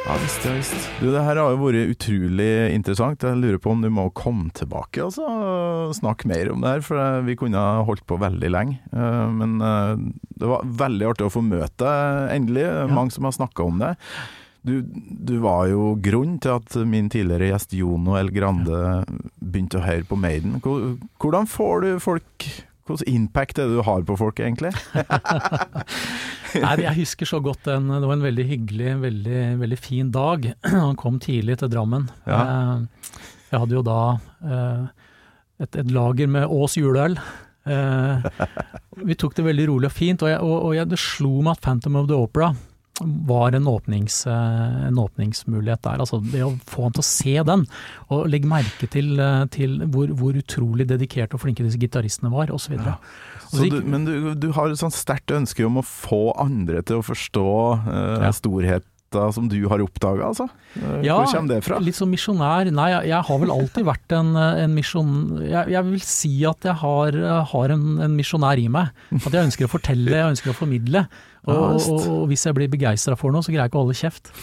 [0.02, 0.88] Ja visst, ja visst.
[0.98, 3.22] Du, det her har jo vært utrolig interessant.
[3.22, 6.82] Jeg lurer på om du må komme tilbake altså, og snakke mer om det her,
[6.84, 8.80] for eh, vi kunne holdt på veldig lenge.
[8.90, 10.02] Eh, Men eh,
[10.42, 12.66] det var veldig artig å få møte deg endelig.
[12.90, 13.92] Mange som har snakka om det.
[14.66, 18.76] Du, du var jo grunnen til at min tidligere gjest Jono El Grande
[19.38, 20.58] begynte å høre på Maiden.
[20.62, 22.46] Hvordan får du folk
[22.92, 24.70] Hvilken impact er det du har på folk, egentlig?
[26.62, 30.50] Nei, jeg husker så godt den, det var en veldig hyggelig, veldig, veldig fin dag.
[30.74, 32.08] Han kom tidlig til Drammen.
[32.28, 32.40] Ja.
[32.42, 33.22] Eh,
[33.52, 33.96] Jeg hadde jo da
[34.48, 34.84] eh,
[35.64, 37.16] et, et lager med Ås juleøl.
[37.68, 38.28] Eh,
[39.08, 41.56] Vi tok det veldig rolig og fint, og, jeg, og, og jeg, det slo meg
[41.56, 42.52] at Phantom of the Opera
[43.02, 46.02] var en, åpnings, eh, en åpningsmulighet der.
[46.02, 47.66] Altså det å få han til å se den,
[48.12, 52.52] og legge merke til, eh, til hvor, hvor utrolig dedikerte og flinke disse gitaristene var,
[52.54, 52.78] osv.
[52.78, 52.98] Ja.
[53.84, 57.50] Men du, du har et sånt sterkt ønske om å få andre til å forstå
[57.82, 58.32] eh, Ja.
[59.12, 60.46] Storheta som du har oppdaga, altså?
[60.76, 61.78] Eh, Ja, Hvor kommer det fra?
[61.80, 62.70] Litt som misjonær.
[62.72, 65.12] Nei, jeg, jeg har vel alltid vært en, en misjon...
[65.44, 67.10] Jeg, jeg vil si at jeg har,
[67.52, 68.86] har en, en misjonær i meg.
[69.20, 71.04] At jeg ønsker å fortelle, jeg ønsker å formidle.
[71.42, 73.98] Og, og, og hvis jeg blir begeistra for noe, så greier jeg ikke å holde
[73.98, 74.30] kjeft.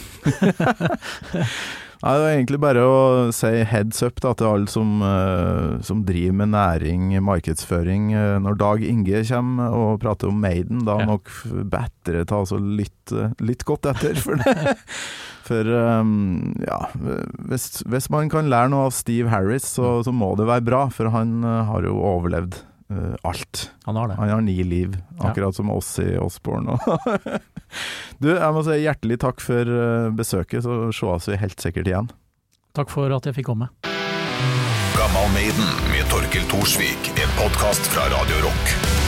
[1.99, 2.99] Nei, det er egentlig bare å
[3.35, 8.13] si heads up da, til alle som, eh, som driver med næring, markedsføring.
[8.15, 11.05] Eh, når Dag Inge kommer og prater om Maiden, da Ja.
[11.09, 11.27] nok
[11.67, 13.11] bedre ta altså litt,
[13.43, 14.15] litt godt etter.
[14.15, 14.77] For, det.
[15.49, 15.67] for
[15.99, 16.79] um, ja,
[17.51, 20.87] hvis, hvis man kan lære noe av Steve Harris, så, så må det være bra,
[20.87, 23.71] for han uh, har jo overlevd eh, alt.
[23.85, 24.17] Han har det.
[24.19, 25.29] Han har ni liv, Ja.
[25.29, 26.77] akkurat som oss i Osborne.
[28.21, 32.11] du, jeg må si hjertelig takk for eh, besøket, så sees vi helt sikkert igjen.
[32.77, 33.69] Takk for at jeg fikk komme.
[34.99, 37.13] Gammal Maiden med Torkel Thorsvik.
[37.17, 38.98] En podkast fra Radio Rock.